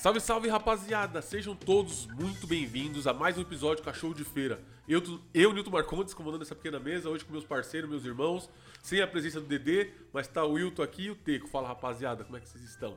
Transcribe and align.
Salve, 0.00 0.18
salve, 0.18 0.48
rapaziada! 0.48 1.20
Sejam 1.20 1.54
todos 1.54 2.06
muito 2.06 2.46
bem-vindos 2.46 3.06
a 3.06 3.12
mais 3.12 3.36
um 3.36 3.42
episódio 3.42 3.84
Cachorro 3.84 4.14
de 4.14 4.24
Feira. 4.24 4.58
Eu, 4.88 5.02
eu 5.34 5.52
Nilton 5.52 5.70
Marcondes, 5.70 6.14
comandando 6.14 6.42
essa 6.42 6.54
pequena 6.54 6.80
mesa, 6.80 7.10
hoje 7.10 7.22
com 7.22 7.32
meus 7.32 7.44
parceiros, 7.44 7.90
meus 7.90 8.06
irmãos, 8.06 8.48
sem 8.82 9.02
a 9.02 9.06
presença 9.06 9.42
do 9.42 9.46
Dedê, 9.46 9.90
mas 10.10 10.26
tá 10.26 10.42
o 10.42 10.52
Wilton 10.52 10.82
aqui 10.82 11.02
e 11.02 11.10
o 11.10 11.14
Teco. 11.14 11.48
Fala, 11.48 11.68
rapaziada, 11.68 12.24
como 12.24 12.34
é 12.38 12.40
que 12.40 12.48
vocês 12.48 12.64
estão? 12.64 12.96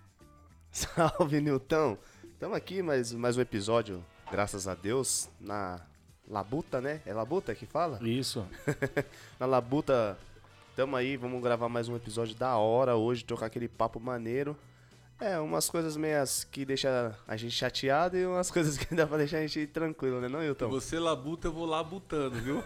Salve, 0.72 1.42
Nilton! 1.42 1.98
Estamos 2.32 2.56
aqui 2.56 2.80
mais, 2.80 3.12
mais 3.12 3.36
um 3.36 3.42
episódio, 3.42 4.02
graças 4.30 4.66
a 4.66 4.74
Deus, 4.74 5.28
na 5.38 5.78
Labuta, 6.26 6.80
né? 6.80 7.02
É 7.04 7.12
Labuta 7.12 7.54
que 7.54 7.66
fala? 7.66 7.98
Isso. 8.00 8.46
na 9.38 9.44
Labuta, 9.44 10.18
tamo 10.74 10.96
aí, 10.96 11.18
vamos 11.18 11.42
gravar 11.42 11.68
mais 11.68 11.86
um 11.86 11.94
episódio 11.94 12.34
da 12.34 12.56
hora 12.56 12.96
hoje, 12.96 13.26
trocar 13.26 13.44
aquele 13.44 13.68
papo 13.68 14.00
maneiro. 14.00 14.56
É, 15.20 15.38
umas 15.38 15.70
coisas 15.70 15.96
meias 15.96 16.44
que 16.44 16.64
deixa 16.64 17.16
a 17.26 17.36
gente 17.36 17.52
chateado 17.52 18.16
e 18.16 18.26
umas 18.26 18.50
coisas 18.52 18.76
que 18.76 18.94
dá 18.94 19.06
pra 19.06 19.18
deixar 19.18 19.38
a 19.38 19.46
gente 19.46 19.66
tranquilo, 19.66 20.20
né, 20.20 20.28
não, 20.28 20.42
Hilton? 20.42 20.68
Você 20.68 20.98
labuta, 20.98 21.48
eu 21.48 21.52
vou 21.52 21.66
lá 21.66 21.82
butando, 21.82 22.36
viu? 22.40 22.62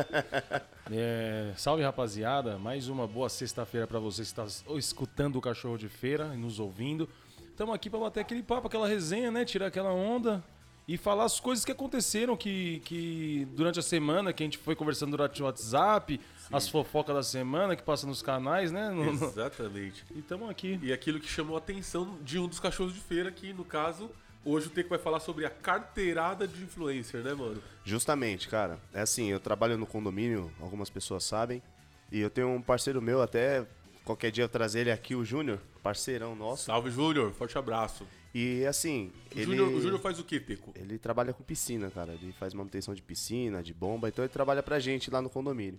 é, 0.92 1.52
salve, 1.56 1.82
rapaziada. 1.82 2.58
Mais 2.58 2.88
uma 2.88 3.06
boa 3.06 3.28
sexta-feira 3.28 3.86
para 3.86 3.98
você 3.98 4.22
que 4.22 4.28
está 4.28 4.46
escutando 4.76 5.36
o 5.36 5.40
Cachorro 5.40 5.78
de 5.78 5.88
Feira 5.88 6.30
e 6.34 6.36
nos 6.36 6.60
ouvindo. 6.60 7.08
Estamos 7.50 7.74
aqui 7.74 7.88
para 7.88 8.00
bater 8.00 8.20
aquele 8.20 8.42
papo, 8.42 8.66
aquela 8.66 8.86
resenha, 8.86 9.30
né? 9.30 9.44
Tirar 9.44 9.66
aquela 9.66 9.92
onda 9.92 10.42
e 10.86 10.96
falar 10.96 11.24
as 11.24 11.38
coisas 11.38 11.64
que 11.64 11.72
aconteceram 11.72 12.36
que, 12.36 12.80
que 12.84 13.46
durante 13.52 13.78
a 13.78 13.82
semana, 13.82 14.32
que 14.32 14.42
a 14.42 14.46
gente 14.46 14.58
foi 14.58 14.74
conversando 14.74 15.12
durante 15.12 15.40
o 15.40 15.44
WhatsApp, 15.44 16.20
Sim. 16.36 16.48
as 16.52 16.68
fofocas 16.68 17.14
da 17.14 17.22
semana 17.22 17.76
que 17.76 17.82
passa 17.82 18.06
nos 18.06 18.20
canais, 18.20 18.72
né? 18.72 18.90
No, 18.90 19.10
Exatamente. 19.10 20.04
E 20.14 20.18
estamos 20.20 20.50
aqui. 20.50 20.78
E 20.82 20.92
aquilo 20.92 21.20
que 21.20 21.28
chamou 21.28 21.56
a 21.56 21.58
atenção 21.58 22.18
de 22.22 22.38
um 22.38 22.48
dos 22.48 22.58
cachorros 22.58 22.92
de 22.92 23.00
feira, 23.00 23.30
que 23.30 23.52
no 23.52 23.64
caso, 23.64 24.10
hoje 24.44 24.66
o 24.66 24.70
Teco 24.70 24.90
vai 24.90 24.98
falar 24.98 25.20
sobre 25.20 25.46
a 25.46 25.50
carteirada 25.50 26.48
de 26.48 26.62
influencer, 26.62 27.22
né, 27.22 27.32
mano? 27.32 27.62
Justamente, 27.84 28.48
cara. 28.48 28.78
É 28.92 29.02
assim, 29.02 29.30
eu 29.30 29.38
trabalho 29.38 29.78
no 29.78 29.86
condomínio, 29.86 30.52
algumas 30.60 30.90
pessoas 30.90 31.22
sabem, 31.24 31.62
e 32.10 32.20
eu 32.20 32.28
tenho 32.28 32.48
um 32.48 32.60
parceiro 32.60 33.00
meu, 33.00 33.22
até 33.22 33.64
qualquer 34.04 34.32
dia 34.32 34.44
eu 34.44 34.48
trazer 34.48 34.80
ele 34.80 34.90
aqui, 34.90 35.14
o 35.14 35.24
Júnior, 35.24 35.60
parceirão 35.82 36.34
nosso. 36.34 36.64
Salve, 36.64 36.90
Júnior. 36.90 37.32
Forte 37.32 37.56
abraço. 37.56 38.06
E 38.34 38.64
assim. 38.64 39.12
O 39.34 39.38
ele, 39.38 39.44
Júnior, 39.44 39.68
o 39.68 39.80
Júnior 39.80 40.00
faz 40.00 40.18
o 40.18 40.24
quê, 40.24 40.40
Teco? 40.40 40.72
Ele 40.74 40.98
trabalha 40.98 41.32
com 41.32 41.42
piscina, 41.42 41.90
cara. 41.90 42.12
Ele 42.14 42.32
faz 42.32 42.54
manutenção 42.54 42.94
de 42.94 43.02
piscina, 43.02 43.62
de 43.62 43.74
bomba, 43.74 44.08
então 44.08 44.24
ele 44.24 44.32
trabalha 44.32 44.62
pra 44.62 44.78
gente 44.78 45.10
lá 45.10 45.20
no 45.20 45.28
condomínio. 45.28 45.78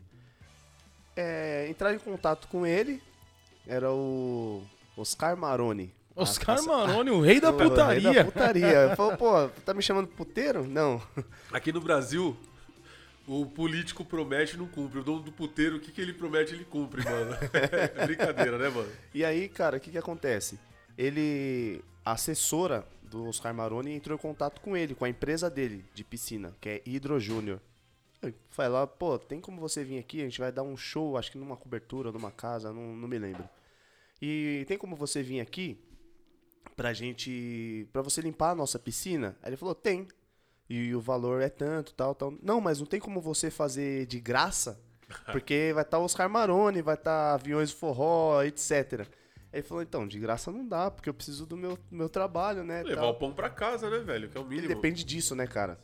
É, 1.16 1.68
entrar 1.70 1.94
em 1.94 2.00
contato 2.00 2.48
com 2.48 2.66
ele 2.66 3.02
era 3.68 3.92
o 3.92 4.64
Oscar 4.96 5.36
Maroni. 5.36 5.94
Oscar 6.16 6.60
a, 6.60 6.62
Maroni, 6.62 7.10
o 7.10 7.22
rei 7.22 7.40
da 7.40 7.50
o, 7.50 7.54
putaria. 7.58 8.10
O 8.10 8.14
rei 8.14 8.24
da 8.24 8.32
putaria. 8.32 8.96
Falou, 8.96 9.18
pô, 9.18 9.50
tá 9.66 9.74
me 9.74 9.82
chamando 9.82 10.08
puteiro? 10.08 10.68
Não. 10.68 11.02
Aqui 11.52 11.72
no 11.72 11.82
Brasil, 11.82 12.38
o 13.28 13.48
político 13.48 14.06
promete 14.06 14.56
e 14.56 14.58
não 14.58 14.68
cumpre. 14.68 15.00
O 15.00 15.04
dono 15.04 15.22
do 15.22 15.32
puteiro, 15.32 15.78
o 15.78 15.80
que, 15.80 15.92
que 15.92 16.00
ele 16.00 16.14
promete, 16.14 16.54
ele 16.54 16.66
cumpre, 16.66 17.04
mano. 17.04 17.36
É 17.52 18.06
brincadeira, 18.06 18.60
né, 18.60 18.70
mano? 18.70 18.90
E 19.14 19.26
aí, 19.26 19.50
cara, 19.50 19.78
o 19.78 19.80
que, 19.80 19.90
que 19.90 19.98
acontece? 19.98 20.60
Ele 20.96 21.84
a 22.06 22.14
assessora 22.14 22.88
do 23.04 23.28
Oscar 23.28 23.54
Maroni 23.54 23.92
entrou 23.92 24.18
em 24.18 24.22
contato 24.22 24.60
com 24.62 24.76
ele, 24.76 24.96
com 24.96 25.06
a 25.06 25.10
empresa 25.10 25.50
dele 25.50 25.86
de 25.94 26.04
piscina, 26.04 26.56
que 26.60 26.70
é 26.70 26.82
Hidro 26.86 27.20
Júnior. 27.20 27.62
Foi 28.50 28.68
lá, 28.70 28.88
pô, 28.88 29.20
tem 29.20 29.42
como 29.42 29.60
você 29.60 29.84
vir 29.84 30.00
aqui? 30.00 30.22
A 30.22 30.24
gente 30.24 30.40
vai 30.40 30.52
dar 30.52 30.64
um 30.64 30.78
show, 30.78 31.18
acho 31.18 31.32
que 31.32 31.38
numa 31.38 31.58
cobertura, 31.58 32.12
numa 32.12 32.32
casa, 32.32 32.72
não, 32.72 32.96
não 32.96 33.08
me 33.08 33.20
lembro. 33.20 33.48
E 34.22 34.64
tem 34.68 34.78
como 34.78 34.96
você 34.96 35.22
vir 35.22 35.42
aqui 35.42 35.78
pra 36.76 36.94
gente. 36.94 37.88
pra 37.92 38.02
você 38.02 38.22
limpar 38.22 38.52
a 38.52 38.56
nossa 38.56 38.80
piscina? 38.80 39.38
Aí 39.42 39.50
ele 39.50 39.58
falou, 39.58 39.76
tem. 39.76 40.08
E 40.70 40.96
o 40.96 41.02
valor 41.02 41.42
é 41.42 41.50
tanto, 41.50 41.94
tal, 41.94 42.16
tal. 42.16 42.34
Não, 42.42 42.62
mas 42.62 42.80
não 42.80 42.86
tem 42.86 43.00
como 43.00 43.20
você 43.20 43.52
fazer 43.52 44.06
de 44.06 44.20
graça? 44.20 44.80
Porque 45.32 45.72
vai 45.74 45.84
estar 45.84 45.98
tá 45.98 46.04
Oscar 46.04 46.30
Maroni, 46.30 46.82
vai 46.82 46.96
estar 46.96 47.30
tá 47.30 47.34
aviões 47.34 47.72
forró, 47.72 48.42
etc. 48.44 49.06
Aí 49.54 49.60
ele 49.60 49.68
falou, 49.68 49.84
então, 49.84 50.08
de 50.08 50.20
graça 50.20 50.52
não 50.52 50.68
dá, 50.68 50.90
porque 50.90 51.08
eu 51.08 51.14
preciso 51.14 51.46
do 51.46 51.56
meu, 51.56 51.78
meu 51.92 52.10
trabalho, 52.10 52.64
né? 52.64 52.82
Levar 52.82 53.02
tal. 53.02 53.12
o 53.12 53.14
pão 53.14 53.32
pra 53.32 53.52
casa, 53.52 53.88
né, 53.88 54.00
velho? 54.00 54.28
Que 54.28 54.36
é 54.36 54.42
o 54.42 54.46
mínimo. 54.46 54.68
Depende 54.68 55.04
disso, 55.04 55.36
né, 55.36 55.46
cara? 55.46 55.80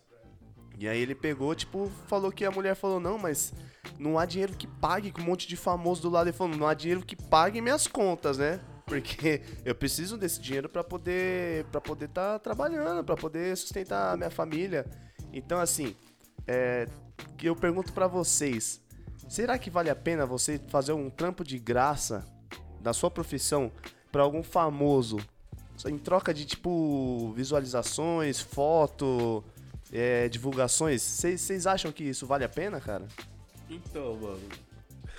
E 0.80 0.88
aí 0.88 1.00
ele 1.00 1.14
pegou, 1.14 1.54
tipo, 1.54 1.92
falou 2.08 2.32
que 2.32 2.44
a 2.44 2.50
mulher 2.50 2.74
falou, 2.74 3.00
não, 3.00 3.20
mas 3.20 3.54
não 4.00 4.18
há 4.18 4.26
dinheiro 4.26 4.54
que 4.54 4.66
pague, 4.66 5.12
com 5.12 5.22
um 5.22 5.26
monte 5.26 5.48
de 5.48 5.56
famoso 5.56 6.02
do 6.02 6.10
lado. 6.10 6.30
Ele 6.30 6.36
falou, 6.36 6.58
não 6.58 6.68
há 6.68 6.74
dinheiro 6.74 7.06
que 7.06 7.16
pague 7.16 7.62
minhas 7.62 7.86
contas, 7.86 8.40
né? 8.40 8.60
Porque 8.88 9.44
eu 9.64 9.76
preciso 9.76 10.18
desse 10.18 10.42
dinheiro 10.42 10.68
para 10.68 10.84
poder 10.84 11.66
para 11.66 11.80
poder 11.80 12.06
estar 12.06 12.34
tá 12.34 12.40
trabalhando, 12.40 13.04
para 13.04 13.16
poder 13.16 13.56
sustentar 13.56 14.14
a 14.14 14.18
minha 14.18 14.32
família. 14.32 14.84
Então, 15.32 15.60
assim, 15.60 15.96
é, 16.48 16.88
eu 17.44 17.56
pergunto 17.56 17.94
para 17.94 18.08
vocês, 18.08 18.82
será 19.28 19.60
que 19.60 19.70
vale 19.70 19.92
a 19.92 19.96
pena 19.96 20.26
você 20.26 20.60
fazer 20.70 20.94
um 20.94 21.08
trampo 21.08 21.44
de 21.44 21.60
graça 21.60 22.26
da 22.82 22.94
sua 22.94 23.10
profissão 23.10 23.72
para 24.12 24.24
algum 24.24 24.44
famoso 24.44 25.18
em 25.88 25.98
troca 25.98 26.34
de 26.34 26.46
tipo 26.46 27.32
visualizações, 27.36 28.42
foto, 28.42 29.44
é, 29.92 30.28
divulgações, 30.28 31.02
vocês 31.02 31.66
acham 31.66 31.92
que 31.92 32.04
isso 32.04 32.26
vale 32.26 32.44
a 32.44 32.50
pena, 32.50 32.82
cara? 32.82 33.08
Então, 33.70 34.16
mano. 34.18 34.42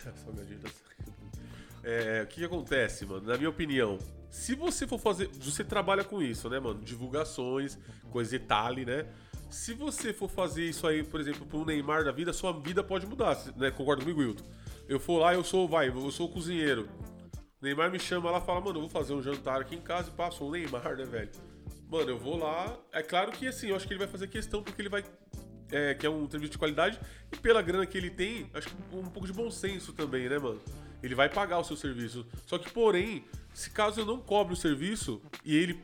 é, 1.83 2.23
o 2.23 2.27
que, 2.27 2.37
que 2.37 2.45
acontece, 2.45 3.07
mano? 3.07 3.27
Na 3.27 3.37
minha 3.37 3.49
opinião, 3.49 3.99
se 4.31 4.55
você 4.55 4.87
for 4.87 4.99
fazer. 4.99 5.29
Você 5.41 5.65
trabalha 5.65 6.05
com 6.05 6.23
isso, 6.23 6.49
né, 6.49 6.61
mano? 6.61 6.81
Divulgações, 6.81 7.79
coisa 8.11 8.31
detalhe, 8.31 8.85
né? 8.85 9.07
Se 9.51 9.75
você 9.75 10.13
for 10.13 10.31
fazer 10.31 10.69
isso 10.69 10.87
aí, 10.87 11.03
por 11.03 11.21
exemplo, 11.21 11.45
pro 11.45 11.65
Neymar 11.65 12.05
da 12.05 12.13
vida, 12.13 12.33
sua 12.33 12.53
vida 12.53 12.85
pode 12.85 13.07
mudar, 13.07 13.37
né? 13.57 13.71
Concorda 13.71 14.03
comigo, 14.03 14.21
Wilton? 14.21 14.45
Eu 14.89 15.01
for 15.01 15.19
lá, 15.19 15.35
eu 15.35 15.43
sou, 15.43 15.69
vai, 15.69 15.89
eu 15.89 16.11
sou 16.11 16.29
cozinheiro. 16.29 16.89
Neymar 17.61 17.91
me 17.91 17.99
chama 17.99 18.31
lá 18.31 18.39
e 18.39 18.41
fala, 18.41 18.61
mano, 18.61 18.79
eu 18.79 18.81
vou 18.83 18.89
fazer 18.89 19.13
um 19.13 19.23
jantar 19.23 19.61
aqui 19.61 19.77
em 19.77 19.81
casa 19.81 20.09
e 20.09 20.13
passo 20.13 20.45
um 20.45 20.51
Neymar, 20.51 20.97
né, 20.97 21.05
velho? 21.05 21.31
Mano, 21.91 22.11
eu 22.11 22.19
vou 22.19 22.39
lá. 22.39 22.75
É 22.93 23.03
claro 23.03 23.33
que 23.33 23.47
assim, 23.47 23.69
eu 23.69 23.77
acho 23.77 23.87
que 23.87 23.93
ele 23.93 23.99
vai 23.99 24.09
fazer 24.09 24.29
questão 24.29 24.63
porque 24.63 24.81
ele 24.81 24.89
vai. 24.89 25.05
É, 25.71 25.95
que 25.95 26.05
é 26.05 26.11
um 26.11 26.29
serviço 26.29 26.53
de 26.53 26.59
qualidade. 26.59 26.99
E 27.31 27.37
pela 27.37 27.61
grana 27.61 27.85
que 27.87 27.97
ele 27.99 28.11
tem, 28.11 28.49
acho 28.55 28.69
que 28.69 28.75
um 28.93 29.03
pouco 29.05 29.27
de 29.27 29.33
bom 29.33 29.51
senso 29.51 29.93
também, 29.93 30.29
né, 30.29 30.39
mano? 30.39 30.61
Ele 31.03 31.15
vai 31.15 31.29
pagar 31.29 31.59
o 31.59 31.65
seu 31.65 31.77
serviço. 31.77 32.27
Só 32.47 32.59
que, 32.59 32.71
porém, 32.71 33.25
se 33.53 33.71
caso 33.71 34.01
eu 34.01 34.07
não 34.07 34.19
cobre 34.19 34.53
o 34.53 34.57
serviço 34.57 35.23
e 35.45 35.57
ele 35.57 35.81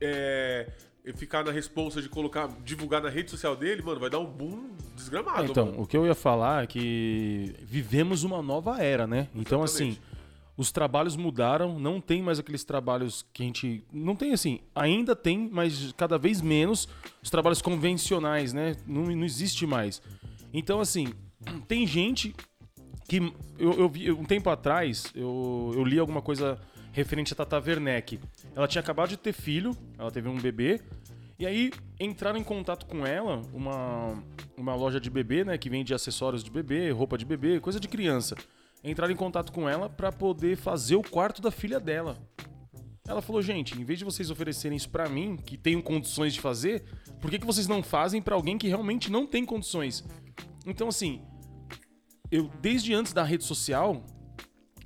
é, 0.00 0.70
ficar 1.14 1.44
na 1.44 1.50
responsa 1.50 2.02
de 2.02 2.08
colocar, 2.08 2.48
divulgar 2.62 3.00
na 3.00 3.08
rede 3.08 3.30
social 3.30 3.56
dele, 3.56 3.82
mano, 3.82 4.00
vai 4.00 4.10
dar 4.10 4.18
um 4.18 4.26
boom 4.26 4.70
desgramado. 4.94 5.50
Então, 5.50 5.66
mano. 5.66 5.82
o 5.82 5.86
que 5.86 5.96
eu 5.96 6.06
ia 6.06 6.14
falar 6.14 6.64
é 6.64 6.66
que 6.66 7.54
vivemos 7.62 8.22
uma 8.22 8.42
nova 8.42 8.82
era, 8.82 9.06
né? 9.06 9.28
Então, 9.34 9.62
assim 9.62 9.96
os 10.56 10.72
trabalhos 10.72 11.16
mudaram, 11.16 11.78
não 11.78 12.00
tem 12.00 12.22
mais 12.22 12.38
aqueles 12.38 12.64
trabalhos 12.64 13.26
que 13.32 13.42
a 13.42 13.46
gente. 13.46 13.84
Não 13.92 14.16
tem 14.16 14.32
assim, 14.32 14.60
ainda 14.74 15.14
tem, 15.14 15.50
mas 15.52 15.92
cada 15.96 16.16
vez 16.16 16.40
menos 16.40 16.88
os 17.22 17.28
trabalhos 17.28 17.60
convencionais, 17.60 18.52
né? 18.52 18.74
Não, 18.86 19.04
não 19.04 19.24
existe 19.24 19.66
mais. 19.66 20.00
Então, 20.52 20.80
assim, 20.80 21.08
tem 21.68 21.86
gente 21.86 22.34
que. 23.06 23.18
Eu, 23.58 23.72
eu 23.74 23.88
vi 23.88 24.10
um 24.10 24.24
tempo 24.24 24.48
atrás, 24.48 25.12
eu, 25.14 25.72
eu 25.74 25.84
li 25.84 25.98
alguma 25.98 26.22
coisa 26.22 26.58
referente 26.92 27.34
a 27.34 27.36
Tata 27.36 27.58
Werneck. 27.58 28.18
Ela 28.54 28.66
tinha 28.66 28.80
acabado 28.80 29.10
de 29.10 29.18
ter 29.18 29.34
filho, 29.34 29.76
ela 29.98 30.10
teve 30.10 30.28
um 30.28 30.40
bebê. 30.40 30.80
E 31.38 31.46
aí 31.46 31.70
entraram 32.00 32.38
em 32.38 32.42
contato 32.42 32.86
com 32.86 33.06
ela, 33.06 33.42
uma, 33.52 34.22
uma 34.56 34.74
loja 34.74 34.98
de 34.98 35.10
bebê, 35.10 35.44
né? 35.44 35.58
Que 35.58 35.68
vende 35.68 35.92
acessórios 35.92 36.42
de 36.42 36.50
bebê, 36.50 36.90
roupa 36.90 37.18
de 37.18 37.26
bebê, 37.26 37.60
coisa 37.60 37.78
de 37.78 37.88
criança 37.88 38.34
entraram 38.90 39.12
em 39.12 39.16
contato 39.16 39.52
com 39.52 39.68
ela 39.68 39.88
para 39.88 40.12
poder 40.12 40.56
fazer 40.56 40.96
o 40.96 41.02
quarto 41.02 41.42
da 41.42 41.50
filha 41.50 41.80
dela. 41.80 42.16
Ela 43.06 43.22
falou, 43.22 43.40
gente, 43.40 43.80
em 43.80 43.84
vez 43.84 43.98
de 43.98 44.04
vocês 44.04 44.30
oferecerem 44.30 44.76
isso 44.76 44.88
para 44.88 45.08
mim, 45.08 45.36
que 45.36 45.56
tenho 45.56 45.82
condições 45.82 46.34
de 46.34 46.40
fazer, 46.40 46.84
por 47.20 47.30
que, 47.30 47.38
que 47.38 47.46
vocês 47.46 47.68
não 47.68 47.82
fazem 47.82 48.20
para 48.20 48.34
alguém 48.34 48.58
que 48.58 48.66
realmente 48.66 49.10
não 49.10 49.26
tem 49.26 49.44
condições? 49.44 50.04
Então, 50.64 50.88
assim, 50.88 51.22
eu 52.30 52.50
desde 52.60 52.92
antes 52.94 53.12
da 53.12 53.22
rede 53.22 53.44
social, 53.44 54.04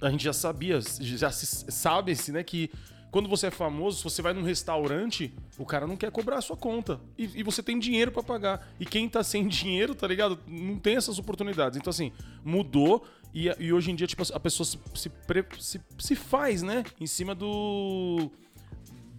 a 0.01 0.11
gente 0.11 0.25
já 0.25 0.33
sabia, 0.33 0.81
já 0.81 1.31
sabe-se, 1.31 2.33
né, 2.33 2.43
que 2.43 2.71
quando 3.11 3.29
você 3.29 3.49
é 3.49 3.51
famoso, 3.51 3.99
se 3.99 4.05
você 4.05 4.23
vai 4.23 4.33
num 4.33 4.43
restaurante, 4.43 5.35
o 5.59 5.67
cara 5.67 5.87
não 5.87 5.97
quer 5.97 6.11
cobrar 6.13 6.39
a 6.39 6.41
sua 6.41 6.57
conta. 6.57 7.01
E, 7.19 7.41
e 7.41 7.43
você 7.43 7.63
tem 7.63 7.79
dinheiro 7.79 8.13
para 8.13 8.23
pagar. 8.23 8.69
E 8.79 8.87
quem 8.87 9.09
tá 9.09 9.25
sem 9.25 9.47
dinheiro, 9.49 9.95
tá 9.95 10.07
ligado? 10.07 10.39
Não 10.47 10.79
tem 10.79 10.97
essas 10.97 11.19
oportunidades. 11.19 11.77
Então, 11.77 11.91
assim, 11.91 12.13
mudou. 12.45 13.05
E, 13.33 13.49
e 13.59 13.73
hoje 13.73 13.91
em 13.91 13.95
dia, 13.95 14.07
tipo, 14.07 14.23
a 14.33 14.41
pessoa 14.41 14.67
se, 14.67 14.79
se, 14.95 15.11
se, 15.59 15.81
se 15.99 16.17
faz, 16.17 16.63
né? 16.63 16.85
Em 17.01 17.07
cima 17.07 17.35
do 17.35 18.31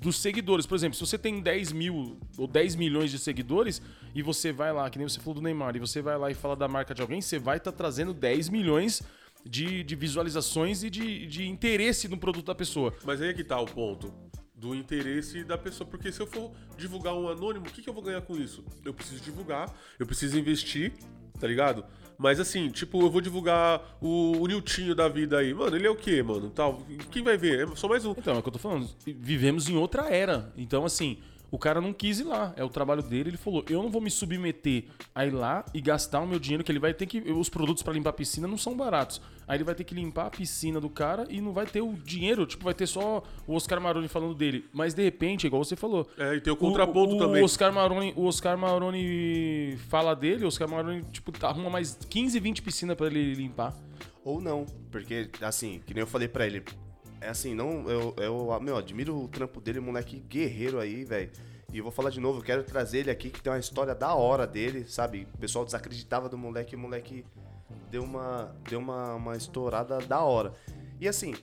dos 0.02 0.18
seguidores. 0.18 0.66
Por 0.66 0.76
exemplo, 0.76 0.96
se 0.96 1.06
você 1.06 1.18
tem 1.18 1.40
10 1.40 1.72
mil 1.72 2.18
ou 2.38 2.48
10 2.48 2.76
milhões 2.76 3.12
de 3.12 3.20
seguidores 3.20 3.82
e 4.16 4.22
você 4.24 4.52
vai 4.52 4.74
lá, 4.74 4.90
que 4.90 4.98
nem 4.98 5.08
você 5.08 5.20
falou 5.20 5.36
do 5.36 5.42
Neymar, 5.42 5.76
e 5.76 5.80
você 5.80 6.02
vai 6.02 6.18
lá 6.18 6.32
e 6.32 6.34
fala 6.34 6.56
da 6.56 6.68
marca 6.68 6.94
de 6.94 7.02
alguém, 7.02 7.22
você 7.22 7.38
vai 7.38 7.58
estar 7.58 7.72
tá 7.72 7.78
trazendo 7.78 8.14
10 8.14 8.50
milhões 8.50 9.04
de, 9.46 9.84
de 9.84 9.96
visualizações 9.96 10.84
e 10.84 10.90
de, 10.90 11.28
de 11.28 11.48
interesse 11.48 12.08
no 12.08 12.18
produto 12.18 12.48
da 12.48 12.56
pessoa. 12.56 12.94
Mas 13.06 13.22
aí 13.22 13.30
é 13.30 13.34
que 13.34 13.44
tá 13.44 13.60
o 13.60 13.66
ponto. 13.66 14.12
do 14.56 14.76
interesse 14.76 15.44
da 15.44 15.58
pessoa. 15.58 15.88
Porque 15.88 16.12
se 16.12 16.20
eu 16.20 16.28
for 16.28 16.52
divulgar 16.78 17.14
um 17.14 17.30
anônimo, 17.30 17.68
o 17.68 17.70
que, 17.70 17.82
que 17.82 17.90
eu 17.90 17.94
vou 17.94 18.04
ganhar 18.04 18.22
com 18.22 18.36
isso? 18.38 18.66
Eu 18.84 18.94
preciso 18.94 19.22
divulgar, 19.24 19.72
eu 20.00 20.06
preciso 20.06 20.38
investir, 20.38 20.94
tá 21.40 21.48
ligado? 21.48 21.86
Mas 22.22 22.40
assim, 22.40 22.70
tipo, 22.70 23.02
eu 23.02 23.10
vou 23.10 23.20
divulgar 23.20 23.98
o, 24.00 24.38
o 24.40 24.46
Niltinho 24.46 24.94
da 24.94 25.10
vida 25.10 25.40
aí. 25.40 25.56
Mano, 25.56 25.76
ele 25.76 25.88
é 25.88 25.90
o 25.90 25.96
quê, 25.96 26.22
mano? 26.22 26.52
Tal. 26.52 26.80
Quem 27.10 27.24
vai 27.24 27.36
ver? 27.36 27.68
É 27.68 27.76
só 27.76 27.88
mais 27.88 28.06
um. 28.06 28.12
Então, 28.12 28.36
é 28.36 28.38
o 28.38 28.44
que 28.44 28.48
eu 28.48 28.54
tô 28.54 28.60
falando. 28.60 28.88
Vivemos 29.04 29.68
em 29.68 29.76
outra 29.76 30.04
era. 30.08 30.54
Então, 30.56 30.86
assim, 30.86 31.18
o 31.52 31.60
cara 31.60 31.82
não 31.82 31.92
quis 31.92 32.22
ir 32.22 32.24
lá. 32.24 32.54
É 32.56 32.64
o 32.64 32.70
trabalho 32.70 33.04
dele. 33.04 33.32
Ele 33.32 33.38
falou: 33.38 33.64
eu 33.70 33.84
não 33.84 33.92
vou 33.92 34.02
me 34.02 34.10
submeter 34.10 34.86
a 35.14 35.26
ir 35.26 35.32
lá 35.32 35.66
e 35.74 35.82
gastar 35.82 36.22
o 36.22 36.28
meu 36.28 36.40
dinheiro, 36.40 36.64
que 36.64 36.72
ele 36.72 36.80
vai 36.80 36.94
ter 36.94 37.06
que. 37.06 37.20
Os 37.20 37.50
produtos 37.50 37.84
para 37.84 37.94
limpar 37.94 38.12
a 38.12 38.14
piscina 38.14 38.48
não 38.48 38.58
são 38.58 38.76
baratos. 38.76 39.22
Aí 39.46 39.58
ele 39.58 39.66
vai 39.66 39.76
ter 39.76 39.84
que 39.84 39.94
limpar 39.94 40.28
a 40.28 40.30
piscina 40.30 40.80
do 40.80 40.90
cara 40.90 41.28
e 41.30 41.42
não 41.42 41.52
vai 41.52 41.66
ter 41.66 41.82
o 41.82 41.94
dinheiro. 41.94 42.46
Tipo, 42.46 42.64
vai 42.64 42.74
ter 42.74 42.88
só 42.88 43.22
o 43.46 43.54
Oscar 43.54 43.82
Maroni 43.82 44.08
falando 44.08 44.34
dele. 44.34 44.66
Mas 44.72 44.94
de 44.94 45.04
repente, 45.04 45.46
igual 45.46 45.64
você 45.64 45.76
falou. 45.76 46.10
É, 46.18 46.36
e 46.36 46.42
tem 46.42 46.54
o 46.54 46.56
contraponto 46.56 47.16
o, 47.16 47.18
também. 47.18 47.42
O 47.42 47.46
Oscar 47.46 47.74
Maroni, 47.74 48.14
o 48.16 48.26
Oscar 48.26 48.58
Maroni 48.58 49.78
fala 49.90 50.16
dele, 50.16 50.46
o 50.46 50.48
Oscar 50.48 50.70
Maroni, 50.70 51.04
tipo, 51.12 51.34
arruma 51.46 51.70
mais 51.70 51.98
15, 52.10 52.40
20 52.40 52.62
piscinas 52.62 52.96
para 52.96 53.08
ele 53.08 53.34
limpar. 53.34 53.76
Ou 54.24 54.40
não, 54.40 54.66
porque, 54.90 55.30
assim, 55.42 55.82
que 55.86 55.94
nem 55.94 56.02
eu 56.02 56.08
falei 56.08 56.28
pra 56.28 56.46
ele, 56.46 56.64
é 57.22 57.30
assim, 57.30 57.54
não, 57.54 57.90
eu, 57.90 58.14
eu 58.18 58.60
meu, 58.60 58.76
admiro 58.76 59.16
o 59.16 59.28
trampo 59.28 59.62
dele, 59.62 59.80
moleque 59.80 60.20
guerreiro 60.20 60.80
aí, 60.80 61.06
velho. 61.06 61.32
E 61.72 61.78
eu 61.78 61.84
vou 61.84 61.92
falar 61.92 62.10
de 62.10 62.20
novo, 62.20 62.40
eu 62.40 62.44
quero 62.44 62.64
trazer 62.64 63.00
ele 63.00 63.12
aqui, 63.12 63.30
que 63.30 63.42
tem 63.42 63.54
uma 63.54 63.60
história 63.60 63.96
da 63.96 64.14
hora 64.14 64.46
dele, 64.46 64.86
sabe? 64.88 65.28
O 65.34 65.38
pessoal 65.38 65.64
desacreditava 65.64 66.28
do 66.28 66.38
moleque 66.38 66.76
o 66.76 66.80
moleque 66.80 67.24
deu 67.90 68.04
uma, 68.04 68.54
deu 68.70 68.80
uma, 68.80 69.16
uma 69.16 69.38
estourada 69.38 70.00
da 70.00 70.22
hora. 70.22 70.54
E 71.00 71.08
assim, 71.08 71.34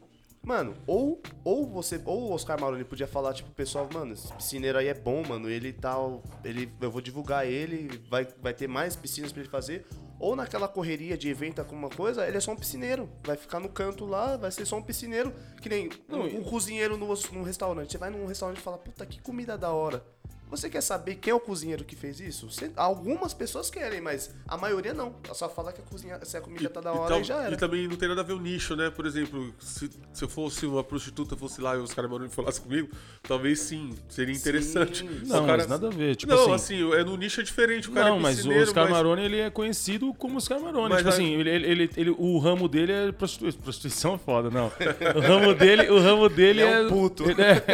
mano, 0.48 0.74
ou, 0.86 1.20
ou 1.44 1.66
você, 1.66 2.00
ou 2.06 2.30
o 2.30 2.32
Oscar 2.32 2.58
Maroni 2.58 2.82
podia 2.82 3.06
falar, 3.06 3.34
tipo, 3.34 3.50
pessoal, 3.50 3.86
mano, 3.92 4.14
esse 4.14 4.32
piscineiro 4.32 4.78
aí 4.78 4.88
é 4.88 4.94
bom, 4.94 5.22
mano, 5.22 5.50
ele 5.50 5.74
tal, 5.74 6.22
ele, 6.42 6.72
eu 6.80 6.90
vou 6.90 7.02
divulgar 7.02 7.46
ele, 7.46 8.00
vai, 8.08 8.26
vai 8.40 8.54
ter 8.54 8.66
mais 8.66 8.96
piscinas 8.96 9.30
pra 9.30 9.42
ele 9.42 9.50
fazer. 9.50 9.84
Ou 10.18 10.34
naquela 10.34 10.66
correria 10.66 11.18
de 11.18 11.28
evento, 11.28 11.60
alguma 11.60 11.90
coisa, 11.90 12.26
ele 12.26 12.38
é 12.38 12.40
só 12.40 12.52
um 12.52 12.56
piscineiro. 12.56 13.08
Vai 13.22 13.36
ficar 13.36 13.60
no 13.60 13.68
canto 13.68 14.04
lá, 14.06 14.36
vai 14.36 14.50
ser 14.50 14.66
só 14.66 14.76
um 14.76 14.82
piscineiro. 14.82 15.32
Que 15.60 15.68
nem 15.68 15.90
um, 16.08 16.40
um 16.40 16.42
cozinheiro 16.42 16.96
no, 16.96 17.06
num 17.06 17.42
restaurante. 17.42 17.92
Você 17.92 17.98
vai 17.98 18.10
num 18.10 18.26
restaurante 18.26 18.58
e 18.58 18.62
fala, 18.62 18.78
puta, 18.78 19.06
que 19.06 19.20
comida 19.20 19.56
da 19.56 19.70
hora. 19.70 20.04
Você 20.50 20.70
quer 20.70 20.80
saber 20.80 21.16
quem 21.16 21.30
é 21.30 21.34
o 21.34 21.40
cozinheiro 21.40 21.84
que 21.84 21.94
fez 21.94 22.20
isso? 22.20 22.50
Você- 22.50 22.70
algumas 22.76 23.34
pessoas 23.34 23.70
querem, 23.70 24.00
mas 24.00 24.30
a 24.46 24.56
maioria 24.56 24.94
não. 24.94 25.14
Ela 25.24 25.34
só 25.34 25.48
fala 25.48 25.72
que 25.72 25.80
a, 25.80 25.84
cozinha, 25.84 26.18
se 26.24 26.36
a 26.36 26.40
comida 26.40 26.68
tá 26.70 26.80
da 26.80 26.92
hora 26.92 27.08
tal- 27.08 27.20
e 27.20 27.24
já 27.24 27.42
era. 27.42 27.54
e 27.54 27.56
também 27.56 27.86
não 27.86 27.96
tem 27.96 28.08
nada 28.08 28.20
a 28.20 28.24
ver 28.24 28.32
o 28.32 28.40
nicho, 28.40 28.74
né? 28.74 28.90
Por 28.90 29.06
exemplo, 29.06 29.52
se, 29.60 29.90
se 30.12 30.24
eu 30.24 30.28
fosse 30.28 30.66
uma 30.66 30.82
prostituta, 30.82 31.36
fosse 31.36 31.60
lá 31.60 31.76
e 31.76 31.78
os 31.78 31.92
caras 31.92 32.10
falassem 32.34 32.62
comigo, 32.62 32.88
talvez 33.22 33.60
sim, 33.60 33.90
seria 34.08 34.34
interessante. 34.34 35.00
Sim. 35.00 35.20
Não, 35.26 35.44
cara- 35.46 35.58
mas 35.58 35.68
nada 35.68 35.86
a 35.88 35.90
ver. 35.90 36.16
Tipo 36.16 36.32
não, 36.32 36.52
assim, 36.54 36.82
assim, 36.82 36.92
é 36.94 37.04
no 37.04 37.16
nicho 37.16 37.40
é 37.40 37.44
diferente. 37.44 37.88
O 37.88 37.92
cara 37.92 38.08
não, 38.08 38.16
é 38.16 38.20
mas 38.20 38.44
o 38.46 38.50
Oscar 38.52 38.84
mas- 38.84 38.92
Maroni 38.92 39.22
ele 39.22 39.40
é 39.40 39.50
conhecido 39.50 40.12
como 40.14 40.38
Oscar 40.38 40.58
Maroni. 40.60 40.88
Mas 40.88 40.98
tipo 40.98 41.10
assim, 41.10 41.34
ele, 41.34 41.50
ele, 41.50 41.66
ele- 41.66 41.90
ele- 41.96 42.10
o 42.18 42.38
ramo 42.38 42.68
dele 42.68 42.92
é 42.92 43.12
prostituição. 43.12 43.60
Prostituição 43.60 44.14
é 44.14 44.18
foda, 44.18 44.50
não. 44.50 44.72
O 45.14 45.20
ramo 45.20 45.54
dele, 45.54 45.90
o 45.90 46.00
ramo 46.00 46.28
dele 46.28 46.62
Ele 46.62 46.70
é 46.70 46.72
é. 46.72 46.80
um 46.82 46.88
puto. 46.88 47.24
ele 47.30 47.42
é- 47.42 47.64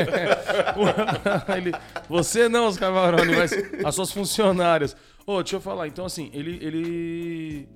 você 2.09 2.49
não, 2.49 2.64
Oscar 2.67 2.93
Maroni, 2.93 3.37
mas 3.37 3.53
as 3.85 3.95
suas 3.95 4.13
funcionárias. 4.13 4.97
Ô, 5.27 5.43
deixa 5.43 5.57
eu 5.57 5.61
falar. 5.61 5.87
Então, 5.89 6.05
assim, 6.05 6.31
ele. 6.33 6.59
ele... 6.65 7.69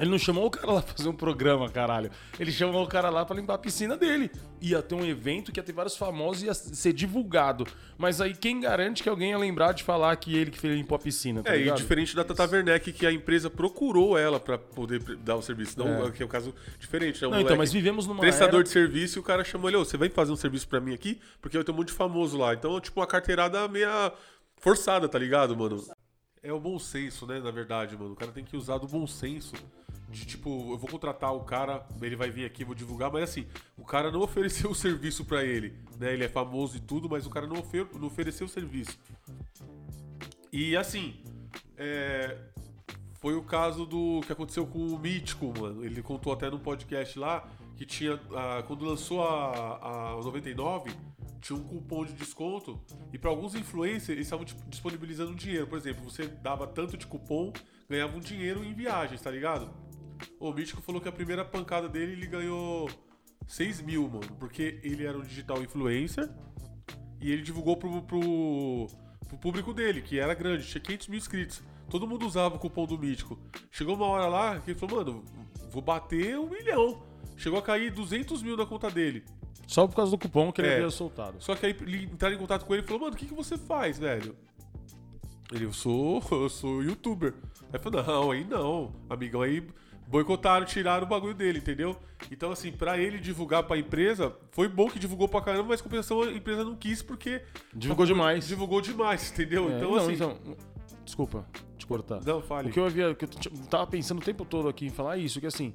Ele 0.00 0.10
não 0.10 0.18
chamou 0.18 0.46
o 0.46 0.50
cara 0.50 0.72
lá 0.72 0.82
pra 0.82 0.92
fazer 0.94 1.08
um 1.08 1.14
programa, 1.14 1.68
caralho. 1.70 2.10
Ele 2.40 2.50
chamou 2.50 2.82
o 2.82 2.86
cara 2.88 3.10
lá 3.10 3.24
pra 3.24 3.36
limpar 3.36 3.54
a 3.54 3.58
piscina 3.58 3.96
dele. 3.96 4.28
Ia 4.60 4.82
ter 4.82 4.96
um 4.96 5.04
evento 5.04 5.52
que 5.52 5.60
ia 5.60 5.62
ter 5.62 5.72
vários 5.72 5.96
famosos 5.96 6.42
e 6.42 6.46
ia 6.46 6.54
ser 6.54 6.92
divulgado. 6.92 7.64
Mas 7.96 8.20
aí 8.20 8.34
quem 8.34 8.58
garante 8.58 9.04
que 9.04 9.08
alguém 9.08 9.30
ia 9.30 9.38
lembrar 9.38 9.70
de 9.72 9.84
falar 9.84 10.16
que 10.16 10.36
ele 10.36 10.50
que 10.50 10.66
limpou 10.66 10.96
a 10.96 10.98
piscina, 10.98 11.44
tá 11.44 11.52
É, 11.52 11.56
e 11.56 11.58
ligado? 11.64 11.76
diferente 11.76 12.16
da 12.16 12.24
Tata 12.24 12.44
Werneck, 12.44 12.92
que 12.92 13.06
a 13.06 13.12
empresa 13.12 13.48
procurou 13.48 14.18
ela 14.18 14.40
pra 14.40 14.58
poder 14.58 14.98
dar 15.18 15.36
o 15.36 15.42
serviço. 15.42 15.78
Não, 15.78 16.08
É. 16.08 16.10
que 16.10 16.24
é 16.24 16.26
o 16.26 16.28
caso 16.28 16.52
diferente, 16.76 17.22
né? 17.22 17.28
O 17.28 17.30
Não, 17.30 17.40
então, 17.40 17.56
mas 17.56 17.72
vivemos 17.72 18.04
numa 18.08 18.18
prestador 18.20 18.56
era... 18.56 18.64
de 18.64 18.70
serviço 18.70 19.18
e 19.18 19.20
o 19.20 19.22
cara 19.22 19.44
chamou 19.44 19.70
ele, 19.70 19.76
ô, 19.76 19.84
você 19.84 19.96
vai 19.96 20.08
fazer 20.08 20.32
um 20.32 20.36
serviço 20.36 20.66
pra 20.66 20.80
mim 20.80 20.92
aqui? 20.92 21.20
Porque 21.40 21.56
eu 21.56 21.62
tenho 21.62 21.72
um 21.76 21.78
monte 21.78 21.88
de 21.88 21.94
famoso 21.94 22.36
lá. 22.36 22.52
Então, 22.52 22.80
tipo, 22.80 22.98
uma 22.98 23.06
carteirada 23.06 23.68
meia 23.68 24.12
forçada, 24.56 25.08
tá 25.08 25.20
ligado, 25.20 25.56
mano? 25.56 25.84
É 26.42 26.52
o 26.52 26.58
bom 26.58 26.78
senso, 26.80 27.26
né, 27.26 27.38
na 27.38 27.50
verdade, 27.52 27.96
mano. 27.96 28.12
O 28.12 28.16
cara 28.16 28.32
tem 28.32 28.44
que 28.44 28.56
usar 28.56 28.78
do 28.78 28.88
bom 28.88 29.06
senso. 29.06 29.54
De 30.14 30.24
tipo, 30.24 30.72
eu 30.72 30.78
vou 30.78 30.88
contratar 30.88 31.34
o 31.34 31.40
cara, 31.40 31.84
ele 32.00 32.14
vai 32.14 32.30
vir 32.30 32.44
aqui, 32.44 32.64
vou 32.64 32.74
divulgar, 32.74 33.10
mas 33.10 33.24
assim, 33.24 33.48
o 33.76 33.84
cara 33.84 34.12
não 34.12 34.20
ofereceu 34.22 34.70
o 34.70 34.74
serviço 34.74 35.24
pra 35.24 35.44
ele, 35.44 35.74
né? 35.98 36.12
Ele 36.12 36.22
é 36.22 36.28
famoso 36.28 36.76
e 36.76 36.80
tudo, 36.80 37.08
mas 37.08 37.26
o 37.26 37.30
cara 37.30 37.48
não, 37.48 37.58
ofer 37.58 37.84
não 37.98 38.06
ofereceu 38.06 38.46
o 38.46 38.48
serviço. 38.48 38.96
E 40.52 40.76
assim, 40.76 41.16
é, 41.76 42.38
foi 43.14 43.34
o 43.34 43.42
caso 43.42 43.84
do 43.84 44.20
que 44.24 44.30
aconteceu 44.30 44.64
com 44.64 44.86
o 44.86 44.96
Mítico, 44.96 45.52
mano. 45.58 45.84
Ele 45.84 46.00
contou 46.00 46.32
até 46.32 46.48
num 46.48 46.60
podcast 46.60 47.18
lá 47.18 47.48
que 47.74 47.84
tinha. 47.84 48.20
ah, 48.32 48.62
quando 48.68 48.84
lançou 48.84 49.20
a, 49.26 50.12
a 50.12 50.22
99, 50.22 50.92
tinha 51.40 51.58
um 51.58 51.64
cupom 51.64 52.04
de 52.04 52.12
desconto. 52.12 52.80
E 53.12 53.18
para 53.18 53.30
alguns 53.30 53.56
influencers, 53.56 54.10
eles 54.10 54.26
estavam 54.26 54.44
tipo, 54.44 54.62
disponibilizando 54.70 55.34
dinheiro. 55.34 55.66
Por 55.66 55.76
exemplo, 55.76 56.04
você 56.04 56.28
dava 56.28 56.68
tanto 56.68 56.96
de 56.96 57.04
cupom, 57.04 57.52
ganhava 57.88 58.16
um 58.16 58.20
dinheiro 58.20 58.64
em 58.64 58.72
viagens, 58.72 59.20
tá 59.20 59.30
ligado? 59.30 59.68
O 60.40 60.52
Mítico 60.52 60.80
falou 60.82 61.00
que 61.00 61.08
a 61.08 61.12
primeira 61.12 61.44
pancada 61.44 61.88
dele 61.88 62.12
ele 62.12 62.26
ganhou 62.26 62.88
6 63.46 63.80
mil, 63.82 64.08
mano. 64.08 64.36
Porque 64.38 64.80
ele 64.82 65.04
era 65.04 65.16
um 65.18 65.22
digital 65.22 65.62
influencer 65.62 66.28
e 67.20 67.30
ele 67.30 67.42
divulgou 67.42 67.76
pro, 67.76 68.02
pro, 68.02 68.86
pro 69.28 69.38
público 69.38 69.72
dele, 69.72 70.02
que 70.02 70.18
era 70.18 70.34
grande, 70.34 70.66
tinha 70.66 70.80
500 70.80 71.08
mil 71.08 71.18
inscritos. 71.18 71.62
Todo 71.90 72.06
mundo 72.06 72.26
usava 72.26 72.56
o 72.56 72.58
cupom 72.58 72.86
do 72.86 72.98
Mítico. 72.98 73.38
Chegou 73.70 73.94
uma 73.94 74.06
hora 74.06 74.26
lá 74.26 74.60
que 74.60 74.70
ele 74.72 74.78
falou, 74.78 74.96
mano, 75.04 75.24
vou 75.70 75.82
bater 75.82 76.38
um 76.38 76.48
milhão. 76.48 77.02
Chegou 77.36 77.58
a 77.58 77.62
cair 77.62 77.90
200 77.92 78.42
mil 78.42 78.56
na 78.56 78.64
conta 78.66 78.90
dele. 78.90 79.24
Só 79.66 79.86
por 79.86 79.96
causa 79.96 80.10
do 80.10 80.18
cupom 80.18 80.52
que 80.52 80.60
ele 80.60 80.68
É. 80.68 80.76
havia 80.76 80.90
soltado. 80.90 81.36
Só 81.42 81.54
que 81.54 81.66
aí 81.66 81.76
entraram 82.04 82.34
em 82.34 82.38
contato 82.38 82.64
com 82.64 82.74
ele 82.74 82.82
e 82.82 82.86
falou, 82.86 83.02
mano, 83.02 83.14
o 83.14 83.16
que, 83.18 83.26
que 83.26 83.34
você 83.34 83.56
faz, 83.58 83.98
velho? 83.98 84.36
Ele, 85.52 85.64
eu 85.64 85.72
sou, 85.72 86.22
eu 86.32 86.48
sou 86.48 86.82
youtuber. 86.82 87.34
Aí 87.72 87.78
falou, 87.78 88.02
não, 88.02 88.30
aí 88.30 88.44
não. 88.44 88.94
Amigão, 89.08 89.42
aí 89.42 89.66
boicotaram, 90.06 90.64
tiraram 90.66 91.04
o 91.06 91.08
bagulho 91.08 91.34
dele, 91.34 91.58
entendeu? 91.58 91.96
Então, 92.30 92.50
assim, 92.52 92.70
pra 92.72 92.98
ele 92.98 93.18
divulgar 93.18 93.62
pra 93.64 93.76
empresa, 93.78 94.34
foi 94.50 94.68
bom 94.68 94.88
que 94.88 94.98
divulgou 94.98 95.28
pra 95.28 95.40
caramba, 95.40 95.68
mas 95.68 95.80
compensação 95.80 96.22
a 96.22 96.32
empresa 96.32 96.64
não 96.64 96.76
quis 96.76 97.02
porque 97.02 97.42
Divulgou 97.74 98.06
demais. 98.06 98.46
divulgou 98.46 98.80
demais, 98.80 99.30
entendeu? 99.32 99.70
É, 99.70 99.76
então, 99.76 99.90
não, 99.90 99.98
assim. 99.98 100.12
então, 100.14 100.38
desculpa 101.04 101.46
te 101.76 101.86
cortar. 101.86 102.20
Não, 102.24 102.40
fale. 102.40 102.70
O 102.70 102.72
que 102.72 102.78
eu 102.78 102.86
havia, 102.86 103.14
que 103.14 103.24
eu 103.24 103.28
tava 103.68 103.86
pensando 103.86 104.18
o 104.18 104.24
tempo 104.24 104.44
todo 104.44 104.68
aqui 104.68 104.86
em 104.86 104.90
falar 104.90 105.16
isso, 105.18 105.40
que 105.40 105.46
assim, 105.46 105.74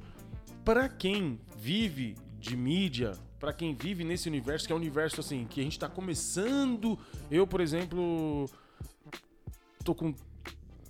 pra 0.63 0.89
quem 0.89 1.39
vive 1.57 2.15
de 2.39 2.55
mídia, 2.55 3.11
pra 3.39 3.53
quem 3.53 3.73
vive 3.75 4.03
nesse 4.03 4.27
universo, 4.27 4.65
que 4.65 4.71
é 4.73 4.75
um 4.75 4.79
universo 4.79 5.19
assim, 5.19 5.45
que 5.49 5.59
a 5.59 5.63
gente 5.63 5.77
tá 5.77 5.87
começando, 5.87 6.97
eu, 7.29 7.45
por 7.45 7.61
exemplo, 7.61 8.45
tô 9.83 9.93
com 9.93 10.13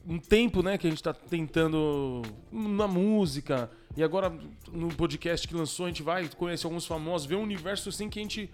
um 0.08 0.18
tempo, 0.18 0.64
né, 0.64 0.78
que 0.78 0.88
a 0.88 0.90
gente 0.90 1.04
tá 1.04 1.14
tentando 1.14 2.22
na 2.52 2.88
música, 2.88 3.70
e 3.98 4.04
agora 4.04 4.34
no 4.72 4.88
podcast 4.96 5.48
que 5.48 5.54
lançou, 5.54 5.86
a 5.86 5.90
gente 5.90 6.02
vai, 6.04 6.28
conhece 6.30 6.66
alguns 6.66 6.86
famosos, 6.86 7.28
vê 7.28 7.36
um 7.36 7.44
universo 7.44 7.90
assim 7.90 8.10
que 8.10 8.20
a 8.20 8.22
gente. 8.22 8.50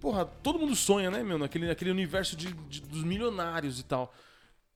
Porra, 0.00 0.24
todo 0.24 0.58
mundo 0.58 0.74
sonha, 0.74 1.10
né, 1.10 1.22
meu? 1.22 1.38
Naquele, 1.38 1.66
naquele 1.66 1.90
universo 1.90 2.36
de, 2.36 2.52
de- 2.52 2.80
dos 2.82 3.04
milionários 3.04 3.78
e 3.78 3.84
tal. 3.84 4.12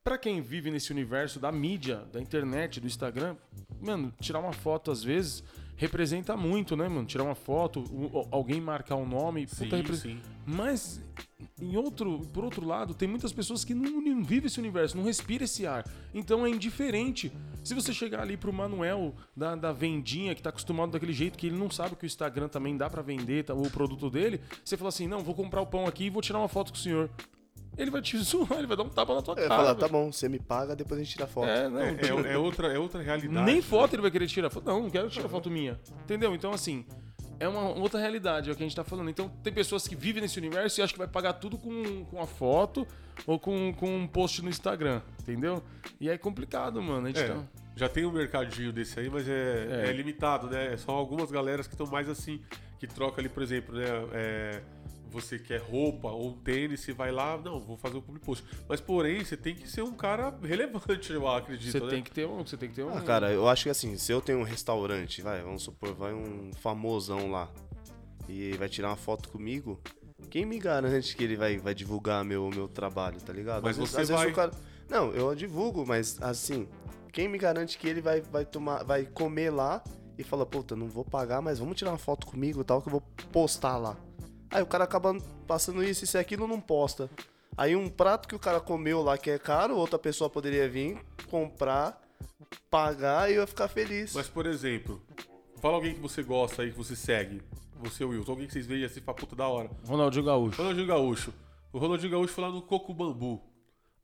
Pra 0.03 0.17
quem 0.17 0.41
vive 0.41 0.69
nesse 0.69 0.91
universo 0.91 1.39
da 1.39 1.51
mídia, 1.51 2.03
da 2.11 2.19
internet, 2.21 2.79
do 2.81 2.87
Instagram, 2.87 3.35
mano, 3.81 4.13
tirar 4.19 4.39
uma 4.39 4.51
foto 4.53 4.91
às 4.91 5.01
vezes 5.03 5.43
representa 5.75 6.35
muito, 6.37 6.75
né, 6.75 6.87
mano? 6.87 7.05
Tirar 7.05 7.23
uma 7.23 7.35
foto, 7.35 7.79
o- 7.91 8.27
alguém 8.31 8.61
marcar 8.61 8.95
o 8.95 9.05
nome, 9.05 9.47
Sim, 9.47 9.65
puta, 9.65 9.77
repre- 9.77 9.97
sim. 9.97 10.19
mas 10.45 11.01
em 11.61 11.75
outro, 11.75 12.19
por 12.33 12.43
outro 12.43 12.65
lado, 12.65 12.93
tem 12.93 13.07
muitas 13.07 13.31
pessoas 13.33 13.63
que 13.65 13.73
não, 13.73 14.01
não 14.01 14.23
vivem 14.23 14.47
esse 14.47 14.59
universo, 14.59 14.95
não 14.97 15.03
respira 15.03 15.43
esse 15.43 15.65
ar. 15.65 15.85
Então 16.13 16.45
é 16.45 16.49
indiferente. 16.49 17.31
Se 17.63 17.73
você 17.73 17.93
chegar 17.93 18.21
ali 18.21 18.35
pro 18.37 18.51
Manuel 18.53 19.13
da, 19.35 19.55
da 19.55 19.71
vendinha, 19.71 20.35
que 20.35 20.41
tá 20.41 20.49
acostumado 20.49 20.91
daquele 20.91 21.13
jeito, 21.13 21.37
que 21.37 21.47
ele 21.47 21.57
não 21.57 21.69
sabe 21.71 21.95
que 21.95 22.05
o 22.05 22.07
Instagram 22.07 22.47
também 22.49 22.75
dá 22.77 22.89
pra 22.89 23.01
vender 23.01 23.43
tá, 23.45 23.53
o 23.53 23.69
produto 23.69 24.09
dele, 24.09 24.41
você 24.63 24.75
fala 24.77 24.89
assim: 24.89 25.07
não, 25.07 25.19
vou 25.21 25.33
comprar 25.35 25.61
o 25.61 25.65
pão 25.67 25.85
aqui 25.85 26.05
e 26.05 26.09
vou 26.09 26.21
tirar 26.21 26.39
uma 26.39 26.49
foto 26.49 26.71
com 26.71 26.77
o 26.77 26.81
senhor. 26.81 27.09
Ele 27.77 27.89
vai 27.91 28.01
te 28.01 28.17
zoar, 28.23 28.53
ele 28.59 28.67
vai 28.67 28.77
dar 28.77 28.83
um 28.83 28.89
tapa 28.89 29.15
na 29.15 29.21
tua 29.21 29.33
ia 29.39 29.47
cara. 29.47 29.55
falar, 29.61 29.75
tá 29.75 29.87
bom, 29.87 30.11
você 30.11 30.29
me 30.29 30.39
paga, 30.39 30.75
depois 30.75 30.99
a 30.99 31.03
gente 31.03 31.13
tira 31.13 31.27
foto. 31.27 31.47
É, 31.47 31.67
não, 31.69 31.79
É, 31.79 31.89
é- 31.91 32.31
é 32.33 32.37
outra, 32.37 32.67
é 32.73 32.77
outra 32.77 33.01
realidade. 33.01 33.45
nem 33.45 33.55
né? 33.55 33.61
foto 33.61 33.93
ele 33.95 34.01
vai 34.01 34.11
querer 34.11 34.27
tirar. 34.27 34.51
Não, 34.65 34.83
não 34.83 34.89
quero 34.89 35.09
tirar 35.09 35.27
foto 35.29 35.49
minha. 35.49 35.79
Entendeu? 36.03 36.33
Então, 36.35 36.51
assim, 36.51 36.85
é 37.39 37.47
uma 37.47 37.61
outra 37.69 37.99
realidade, 37.99 38.49
é 38.49 38.53
o 38.53 38.55
que 38.55 38.63
a 38.63 38.65
gente 38.67 38.75
tá 38.75 38.83
falando. 38.83 39.09
Então, 39.09 39.27
tem 39.43 39.51
pessoas 39.51 39.87
que 39.87 39.95
vivem 39.95 40.21
nesse 40.21 40.37
universo 40.37 40.79
e 40.79 40.83
acham 40.83 40.93
que 40.93 40.99
vai 40.99 41.07
pagar 41.07 41.33
tudo 41.33 41.57
com, 41.57 42.05
com 42.05 42.21
a 42.21 42.27
foto 42.27 42.87
ou 43.25 43.39
com, 43.39 43.73
com 43.73 43.97
um 43.97 44.07
post 44.07 44.41
no 44.41 44.49
Instagram, 44.49 45.01
entendeu? 45.21 45.63
E 45.99 46.09
é 46.09 46.17
complicado, 46.17 46.81
mano. 46.81 47.05
A 47.07 47.09
gente 47.09 47.21
É, 47.21 47.27
tá... 47.29 47.43
já 47.75 47.89
tem 47.89 48.05
um 48.05 48.11
mercadinho 48.11 48.71
desse 48.71 48.99
aí, 48.99 49.09
mas 49.09 49.27
é, 49.27 49.83
É. 49.85 49.89
é 49.89 49.93
limitado, 49.93 50.47
né? 50.47 50.77
São 50.77 50.93
algumas 50.95 51.31
galeras 51.31 51.65
que 51.67 51.73
estão 51.73 51.87
mais 51.87 52.07
assim, 52.07 52.39
que 52.79 52.87
troca 52.87 53.19
ali, 53.19 53.29
por 53.29 53.41
exemplo, 53.43 53.75
né? 53.75 53.85
é, 54.13 54.61
você 55.13 55.37
quer 55.39 55.61
roupa 55.61 56.09
ou 56.09 56.29
um 56.29 56.33
tênis, 56.37 56.81
você 56.81 56.91
vai 56.93 57.11
lá, 57.11 57.37
não, 57.37 57.59
vou 57.59 57.77
fazer 57.77 57.97
o 57.97 58.01
public 58.01 58.25
post. 58.25 58.43
Mas 58.67 58.81
porém, 58.81 59.23
você 59.23 59.37
tem 59.37 59.55
que 59.55 59.69
ser 59.69 59.81
um 59.83 59.93
cara 59.93 60.35
relevante, 60.43 61.13
eu 61.13 61.27
acredito, 61.27 61.71
Você 61.71 61.79
né? 61.79 61.89
tem 61.89 62.03
que 62.03 62.11
ter 62.11 62.27
um. 62.27 62.45
Você 62.45 62.57
tem 62.57 62.69
que 62.69 62.75
ter 62.75 62.83
um. 62.83 62.89
Ah, 62.95 63.01
cara, 63.01 63.31
eu 63.31 63.47
acho 63.47 63.63
que 63.63 63.69
assim, 63.69 63.97
se 63.97 64.11
eu 64.11 64.19
tenho 64.21 64.39
um 64.39 64.43
restaurante, 64.43 65.21
vai, 65.21 65.41
vamos 65.41 65.63
supor, 65.63 65.93
vai 65.93 66.13
um 66.13 66.51
famosão 66.59 67.29
lá 67.31 67.49
e 68.27 68.51
vai 68.53 68.67
tirar 68.69 68.89
uma 68.89 68.95
foto 68.95 69.29
comigo, 69.29 69.79
quem 70.29 70.45
me 70.45 70.57
garante 70.57 71.15
que 71.15 71.23
ele 71.23 71.35
vai, 71.35 71.57
vai 71.57 71.75
divulgar 71.75 72.23
meu, 72.23 72.49
meu 72.49 72.67
trabalho, 72.67 73.19
tá 73.21 73.31
ligado? 73.33 73.63
Mas 73.63 73.71
Às 73.71 73.77
vezes- 73.77 73.93
você 73.93 74.01
às 74.01 74.09
vai- 74.09 74.31
o 74.31 74.33
cara- 74.33 74.51
Não, 74.89 75.11
eu 75.11 75.33
divulgo, 75.35 75.85
mas 75.85 76.21
assim, 76.21 76.67
quem 77.11 77.27
me 77.27 77.37
garante 77.37 77.77
que 77.77 77.87
ele 77.87 78.01
vai, 78.01 78.21
vai 78.21 78.45
tomar, 78.45 78.83
vai 78.83 79.05
comer 79.05 79.49
lá 79.49 79.83
e 80.17 80.23
fala, 80.23 80.45
puta, 80.45 80.75
não 80.75 80.87
vou 80.87 81.03
pagar, 81.03 81.41
mas 81.41 81.59
vamos 81.59 81.75
tirar 81.77 81.91
uma 81.91 81.97
foto 81.97 82.27
comigo 82.27 82.61
e 82.61 82.63
tal, 82.63 82.81
que 82.81 82.87
eu 82.87 82.91
vou 82.91 83.01
postar 83.31 83.77
lá. 83.77 83.97
Aí 84.53 84.61
o 84.61 84.67
cara 84.67 84.83
acaba 84.83 85.17
passando 85.47 85.83
isso, 85.83 86.03
isso 86.03 86.15
e 86.15 86.19
aquilo, 86.19 86.47
não 86.47 86.61
posta. 86.61 87.09
Aí 87.57 87.75
um 87.75 87.89
prato 87.89 88.27
que 88.27 88.35
o 88.35 88.39
cara 88.39 88.59
comeu 88.59 89.01
lá 89.01 89.17
que 89.17 89.31
é 89.31 89.39
caro, 89.39 89.75
outra 89.75 89.97
pessoa 89.97 90.29
poderia 90.29 90.69
vir, 90.69 90.99
comprar, 91.27 91.99
pagar 92.69 93.31
e 93.31 93.33
eu 93.33 93.41
ia 93.41 93.47
ficar 93.47 93.67
feliz. 93.67 94.13
Mas, 94.13 94.29
por 94.29 94.45
exemplo, 94.45 95.01
fala 95.59 95.73
alguém 95.73 95.95
que 95.95 95.99
você 95.99 96.21
gosta 96.21 96.61
aí, 96.61 96.69
que 96.69 96.77
você 96.77 96.95
segue. 96.95 97.41
Você, 97.79 98.05
Wilson, 98.05 98.31
alguém 98.31 98.45
que 98.45 98.53
vocês 98.53 98.67
veem 98.67 98.85
assim, 98.85 99.01
fala, 99.01 99.17
puta, 99.17 99.35
da 99.35 99.47
hora. 99.47 99.71
Ronaldinho 99.87 100.23
Gaúcho. 100.23 100.57
Ronaldinho 100.57 100.87
Gaúcho. 100.87 101.33
O 101.71 101.79
Ronaldinho 101.79 102.11
Gaúcho 102.11 102.33
foi 102.33 102.43
lá 102.43 102.51
no 102.51 102.61
Coco 102.61 102.93
Bambu. 102.93 103.41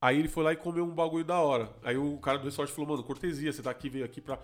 Aí 0.01 0.18
ele 0.18 0.27
foi 0.27 0.44
lá 0.44 0.51
e 0.51 0.56
comeu 0.56 0.84
um 0.84 0.96
bagulho 0.96 1.24
da 1.24 1.39
hora. 1.39 1.70
Aí 1.84 1.96
o 1.96 2.18
cara 2.18 2.39
do 2.39 2.46
resort 2.46 2.74
falou, 2.74 2.89
mano, 2.89 3.03
cortesia, 3.03 3.53
você 3.53 3.62
tá 3.62 3.70
aqui, 3.70 3.88
veio 3.88 4.03
aqui 4.03 4.20
pra 4.20 4.39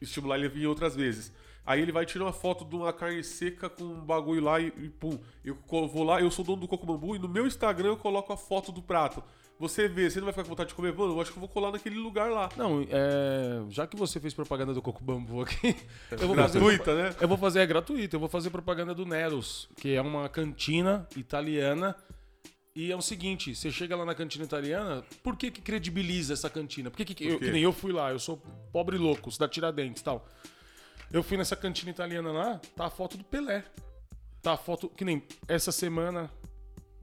estimular 0.00 0.36
ele 0.36 0.46
a 0.46 0.50
vir 0.50 0.66
outras 0.66 0.96
vezes. 0.96 1.32
Aí 1.64 1.80
ele 1.80 1.92
vai 1.92 2.06
tirar 2.06 2.24
uma 2.24 2.32
foto 2.32 2.64
de 2.64 2.74
uma 2.74 2.92
carne 2.92 3.22
seca 3.22 3.68
com 3.68 3.84
um 3.84 4.04
bagulho 4.04 4.42
lá 4.42 4.60
e, 4.60 4.68
e 4.78 4.88
pum. 4.88 5.18
Eu 5.44 5.56
vou 5.86 6.02
lá, 6.02 6.20
eu 6.20 6.30
sou 6.30 6.44
dono 6.44 6.62
do 6.62 6.68
Coco 6.68 6.86
Bambu 6.86 7.14
e 7.14 7.18
no 7.18 7.28
meu 7.28 7.46
Instagram 7.46 7.90
eu 7.90 7.96
coloco 7.96 8.32
a 8.32 8.36
foto 8.36 8.72
do 8.72 8.82
prato. 8.82 9.22
Você 9.60 9.86
vê, 9.86 10.08
você 10.08 10.18
não 10.20 10.24
vai 10.24 10.32
ficar 10.32 10.44
com 10.44 10.48
vontade 10.48 10.70
de 10.70 10.74
comer? 10.74 10.94
Mano, 10.94 11.12
eu 11.12 11.20
acho 11.20 11.30
que 11.30 11.36
eu 11.36 11.40
vou 11.40 11.48
colar 11.48 11.70
naquele 11.70 11.96
lugar 11.96 12.30
lá. 12.30 12.48
Não, 12.56 12.80
é, 12.90 13.62
já 13.68 13.86
que 13.86 13.94
você 13.94 14.18
fez 14.18 14.32
propaganda 14.32 14.72
do 14.72 14.80
Coco 14.80 15.04
Bambu 15.04 15.42
aqui, 15.42 15.76
eu 16.10 16.28
vou 16.28 16.34
fazer 16.34 16.58
Gratuita, 16.58 16.94
né? 16.94 17.14
Eu 17.20 17.28
vou 17.28 17.36
fazer, 17.36 17.60
é 17.60 17.66
gratuito, 17.66 18.16
eu 18.16 18.20
vou 18.20 18.28
fazer 18.28 18.48
propaganda 18.48 18.94
do 18.94 19.04
Neros, 19.04 19.68
que 19.76 19.94
é 19.94 20.00
uma 20.00 20.30
cantina 20.30 21.06
italiana. 21.14 21.94
E 22.74 22.90
é 22.90 22.96
o 22.96 23.02
seguinte, 23.02 23.54
você 23.54 23.70
chega 23.70 23.94
lá 23.94 24.06
na 24.06 24.14
cantina 24.14 24.44
italiana, 24.44 25.04
por 25.22 25.36
que 25.36 25.50
que 25.50 25.60
credibiliza 25.60 26.32
essa 26.32 26.48
cantina? 26.48 26.90
Por 26.90 26.96
que, 26.96 27.14
que, 27.14 27.26
eu, 27.26 27.38
quê? 27.38 27.44
que 27.44 27.52
nem 27.52 27.62
eu 27.62 27.72
fui 27.72 27.92
lá, 27.92 28.10
eu 28.12 28.18
sou 28.18 28.42
pobre 28.72 28.96
louco, 28.96 29.28
da 29.38 29.46
Tiradentes 29.46 30.00
e 30.00 30.04
tal. 30.04 30.26
Eu 31.12 31.22
fui 31.22 31.36
nessa 31.36 31.56
cantina 31.56 31.90
italiana 31.90 32.30
lá, 32.30 32.60
tá 32.76 32.86
a 32.86 32.90
foto 32.90 33.16
do 33.16 33.24
Pelé. 33.24 33.64
Tá 34.42 34.52
a 34.52 34.56
foto, 34.56 34.88
que 34.88 35.04
nem 35.04 35.22
essa 35.48 35.70
semana, 35.72 36.30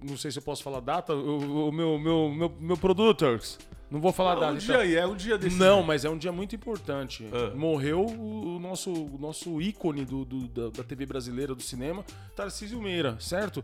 não 0.02 0.18
sei 0.18 0.32
se 0.32 0.40
eu 0.40 0.44
posso 0.44 0.64
falar 0.64 0.80
data, 0.80 1.14
o, 1.14 1.68
o 1.70 1.72
meu, 1.72 2.00
meu, 2.00 2.30
meu, 2.30 2.50
meu 2.60 2.78
producers, 2.78 3.60
não 3.92 4.02
vou 4.02 4.12
falar 4.12 4.34
Não, 4.36 4.40
data. 4.42 4.54
um 4.54 4.58
então. 4.58 4.68
dia 4.68 4.78
aí, 4.80 4.96
é 4.96 5.06
um 5.06 5.16
dia 5.16 5.38
desse. 5.38 5.56
Não, 5.56 5.84
mas 5.84 6.04
é 6.04 6.10
um 6.10 6.18
dia 6.18 6.32
muito 6.32 6.56
importante. 6.56 7.28
Ah. 7.32 7.56
Morreu 7.56 8.02
o, 8.06 8.56
o 8.56 8.60
nosso, 8.60 8.92
o 8.92 9.18
nosso 9.20 9.62
ícone 9.62 10.04
do, 10.04 10.26
do- 10.26 10.48
da, 10.48 10.70
da 10.78 10.84
TV 10.84 11.06
brasileira, 11.06 11.54
do 11.54 11.62
cinema, 11.62 12.04
Tarcísio 12.36 12.82
Meira, 12.82 13.18
certo? 13.20 13.64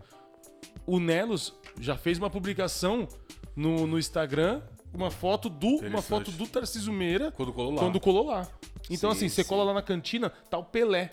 O 0.85 0.99
Nelos 0.99 1.53
já 1.79 1.97
fez 1.97 2.17
uma 2.17 2.29
publicação 2.29 3.07
no, 3.55 3.87
no 3.87 3.97
Instagram, 3.97 4.61
uma 4.93 5.09
foto 5.09 5.49
do, 5.49 5.77
uma 5.77 6.01
foto 6.01 6.31
do 6.31 6.45
Tarcísio 6.47 6.93
Meira 6.93 7.31
Quando 7.31 7.51
colou 7.51 7.71
lá. 7.73 7.79
quando 7.79 7.99
colou 7.99 8.25
lá. 8.27 8.47
Então, 8.89 9.11
Sim, 9.11 9.17
assim, 9.17 9.29
você 9.29 9.43
sim. 9.43 9.49
cola 9.49 9.63
lá 9.63 9.73
na 9.73 9.81
cantina, 9.81 10.31
tá 10.49 10.57
o 10.57 10.63
Pelé. 10.63 11.11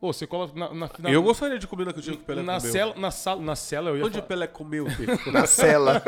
Pô, 0.00 0.12
você 0.12 0.26
cola 0.28 0.48
na, 0.54 0.72
na, 0.72 0.90
na, 0.98 1.10
Eu 1.10 1.22
gostaria 1.22 1.58
de 1.58 1.66
comer 1.66 1.86
na 1.86 1.92
cantina 1.92 2.16
que 2.16 2.22
o 2.22 2.24
Pelé 2.24 2.42
na 2.42 2.58
comeu. 2.58 2.72
cela, 2.72 2.94
na 2.96 3.10
sala, 3.10 3.42
na 3.42 3.56
cela 3.56 3.90
eu 3.90 3.96
ia 3.98 4.04
Onde 4.04 4.18
o 4.18 4.22
falar. 4.22 4.28
Pelé 4.28 4.46
comeu? 4.46 4.86
Na 5.32 5.46
cela. 5.46 6.02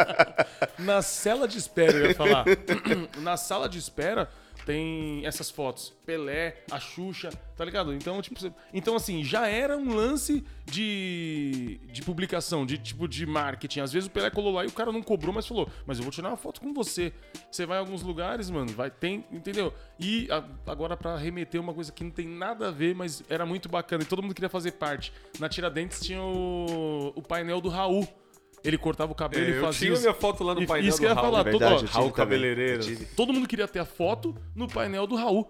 Na 0.78 1.02
cela 1.02 1.46
de 1.46 1.58
espera, 1.58 1.92
eu 1.98 2.06
ia 2.06 2.14
falar. 2.14 2.44
Na 3.20 3.36
sala 3.36 3.68
de 3.68 3.78
espera 3.78 4.30
tem 4.64 5.24
essas 5.26 5.50
fotos. 5.50 5.92
Pelé, 6.04 6.64
a 6.70 6.78
Xuxa, 6.80 7.30
tá 7.56 7.64
ligado? 7.64 7.92
Então, 7.94 8.20
tipo, 8.20 8.38
então 8.72 8.96
assim, 8.96 9.22
já 9.24 9.46
era 9.48 9.76
um 9.76 9.94
lance 9.94 10.44
de, 10.66 11.80
de 11.92 12.02
publicação, 12.02 12.64
de 12.66 12.78
tipo 12.78 13.06
de 13.06 13.24
marketing. 13.26 13.80
Às 13.80 13.92
vezes 13.92 14.08
o 14.08 14.10
Pelé 14.10 14.30
colou 14.30 14.52
lá 14.52 14.64
e 14.64 14.68
o 14.68 14.72
cara 14.72 14.90
não 14.92 15.02
cobrou, 15.02 15.32
mas 15.34 15.46
falou: 15.46 15.68
"Mas 15.86 15.98
eu 15.98 16.04
vou 16.04 16.12
tirar 16.12 16.28
uma 16.28 16.36
foto 16.36 16.60
com 16.60 16.72
você". 16.72 17.12
Você 17.50 17.64
vai 17.66 17.78
em 17.78 17.80
alguns 17.80 18.02
lugares, 18.02 18.50
mano, 18.50 18.72
vai 18.72 18.90
tem, 18.90 19.24
entendeu? 19.30 19.72
E 19.98 20.28
a- 20.30 20.44
agora 20.70 20.96
pra 20.96 21.16
remeter 21.16 21.60
uma 21.60 21.74
coisa 21.74 21.92
que 21.92 22.02
não 22.04 22.10
tem 22.10 22.26
nada 22.26 22.68
a 22.68 22.70
ver, 22.70 22.94
mas 22.94 23.22
era 23.28 23.44
muito 23.46 23.68
bacana 23.68 24.02
e 24.02 24.06
todo 24.06 24.22
mundo 24.22 24.34
queria 24.34 24.48
fazer 24.50 24.72
parte. 24.72 25.12
Na 25.38 25.48
Tiradentes 25.48 26.00
tinha 26.00 26.22
o, 26.22 27.12
o 27.14 27.22
painel 27.22 27.60
do 27.60 27.68
Raul. 27.68 28.06
Ele 28.62 28.76
cortava 28.76 29.10
o 29.10 29.14
cabelo 29.14 29.44
É, 29.44 29.48
e 29.48 29.52
eu 29.54 29.60
fazia 29.62 29.80
tinha 29.80 29.92
os- 29.94 30.00
minha 30.00 30.12
foto 30.14 30.44
lá 30.44 30.54
no 30.54 30.66
painel 30.66 30.88
isso 30.88 30.98
do 30.98 31.00
que 31.00 31.06
eu 31.06 31.08
ia 31.10 31.14
Raul. 31.14 31.26
falar, 31.30 31.44
todo- 31.44 31.50
Verdade, 31.58 31.72
ó, 31.72 31.76
eu 31.76 31.80
tive 31.80 31.92
Raul. 31.92 32.12
Cabeleireiro. 32.12 32.90
Eu. 32.90 33.06
Todo 33.16 33.32
mundo 33.32 33.48
queria 33.48 33.66
ter 33.66 33.78
a 33.78 33.84
foto 33.86 34.34
no 34.54 34.68
painel 34.68 35.06
do 35.06 35.16
Raul, 35.16 35.48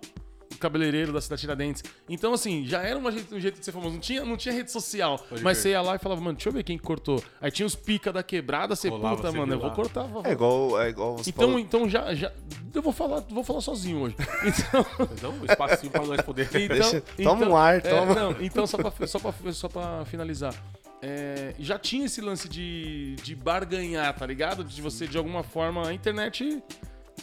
o 0.52 0.58
cabeleireiro 0.58 1.12
da 1.12 1.20
cidade 1.20 1.40
Tiradentes. 1.40 1.82
Então, 2.08 2.32
assim, 2.32 2.64
já 2.66 2.82
era 2.82 2.96
uma 2.98 3.10
jeito- 3.10 3.34
um 3.34 3.40
jeito 3.40 3.58
de 3.58 3.64
ser 3.64 3.72
famoso. 3.72 3.94
Não 3.94 4.00
tinha, 4.00 4.24
não 4.24 4.36
tinha 4.36 4.54
rede 4.54 4.70
social. 4.70 5.18
mas 5.30 5.40
crer. 5.40 5.54
você 5.56 5.68
ia 5.70 5.82
lá 5.82 5.96
e 5.96 5.98
falava, 5.98 6.20
mano, 6.20 6.36
deixa 6.36 6.48
eu 6.48 6.52
ver 6.52 6.62
quem 6.62 6.76
que 6.78 6.84
cortou. 6.84 7.20
Aí 7.40 7.50
tinha 7.50 7.66
os 7.66 7.74
pica 7.74 8.12
da 8.12 8.22
quebrada, 8.22 8.76
você, 8.76 8.88
Colava, 8.90 9.16
puta, 9.16 9.30
você 9.32 9.38
mano, 9.38 9.54
eu 9.54 9.58
viu 9.58 9.60
vou 9.60 9.68
lá. 9.70 9.74
cortar. 9.74 10.02
vou- 10.04 10.22
É 10.24 10.30
igual, 10.32 10.80
é 10.82 10.88
igual 10.90 11.16
você 11.16 11.30
Então, 11.30 11.44
falou. 11.46 11.58
então 11.58 11.88
já, 11.88 12.14
já. 12.14 12.30
Eu 12.72 12.82
vou 12.82 12.92
falar, 12.92 13.24
vou 13.28 13.42
falar 13.42 13.60
sozinho 13.60 14.02
hoje. 14.02 14.14
Então. 14.44 14.86
Dá 15.20 15.28
um 15.30 15.44
espacinho 15.44 15.90
pra 15.90 16.04
nós 16.04 16.20
poder. 16.22 16.44
Então, 16.54 16.76
Deixa- 16.76 17.02
então- 17.18 17.36
toma 17.38 17.50
um 17.50 17.56
ar, 17.56 17.76
é, 17.76 17.80
toma. 17.80 18.14
não, 18.14 18.36
então, 18.40 18.66
só 18.68 18.76
pra, 18.78 19.06
só 19.06 19.18
pra, 19.18 19.52
só 19.52 19.68
pra 19.68 20.04
finalizar. 20.04 20.54
É, 21.02 21.54
já 21.59 21.78
tinha 21.78 22.07
esse 22.07 22.21
lance 22.21 22.49
de, 22.49 23.16
de 23.23 23.35
barganhar, 23.35 24.14
tá 24.16 24.26
ligado? 24.26 24.62
De 24.64 24.80
você, 24.83 25.07
de 25.07 25.16
alguma 25.16 25.42
forma, 25.42 25.87
a 25.88 25.92
internet 25.95 26.62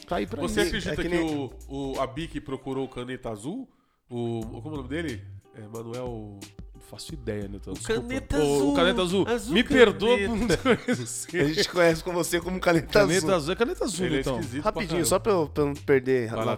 tá 0.08 0.18
aí 0.18 0.26
pra 0.28 0.42
Você 0.42 0.62
isso. 0.62 0.68
acredita 0.70 0.94
É 0.94 0.96
que, 0.96 1.02
que 1.04 1.10
nem- 1.10 1.24
o, 1.68 1.94
o, 1.96 2.00
a 2.00 2.08
Bic 2.08 2.40
procurou 2.42 2.88
caneta 2.88 3.30
azul? 3.30 3.68
O, 4.10 4.42
como 4.62 4.70
é 4.70 4.74
o 4.74 4.78
nome 4.78 4.90
dele? 4.90 5.22
É 5.56 5.62
Manuel. 5.62 6.40
Não 6.74 6.82
faço 6.82 7.14
ideia, 7.14 7.48
Newton. 7.48 7.72
O 7.72 7.74
desculpa. 7.74 8.02
Caneta 8.02 8.38
Azul. 8.38 8.72
O 8.72 8.76
Caneta 8.76 9.02
Azul. 9.02 9.28
Azul 9.28 9.54
Me 9.54 9.64
Caneta. 9.64 9.86
perdoa 9.86 10.18
por 10.18 10.38
não 10.38 10.48
te 10.48 10.54
A 10.70 10.78
conhecer. 10.78 11.54
gente 11.54 11.70
conhece 11.70 12.04
com 12.04 12.14
você 12.14 12.40
como 12.40 12.60
caneta, 12.60 12.88
Caneta 12.88 13.18
azul. 13.26 13.34
azul 13.36 13.54
é 13.54 13.56
caneta 13.56 13.84
azul, 13.84 14.06
Ele 14.06 14.18
é 14.18 14.20
então. 14.22 14.40
pra 14.40 14.62
Rapidinho, 14.62 15.06
só 15.06 15.20
pra 15.20 15.32
eu, 15.34 15.50
pra 15.50 15.64
eu 15.64 15.68
não 15.68 15.74
perder 15.74 16.30
Vai 16.30 16.38
lá 16.40 16.46
lá, 16.46 16.58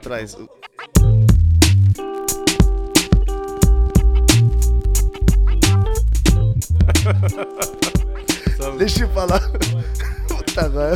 Deixa 8.78 9.04
eu 9.04 9.10
falar. 9.10 9.42
Puta 10.28 10.66
agora. 10.66 10.96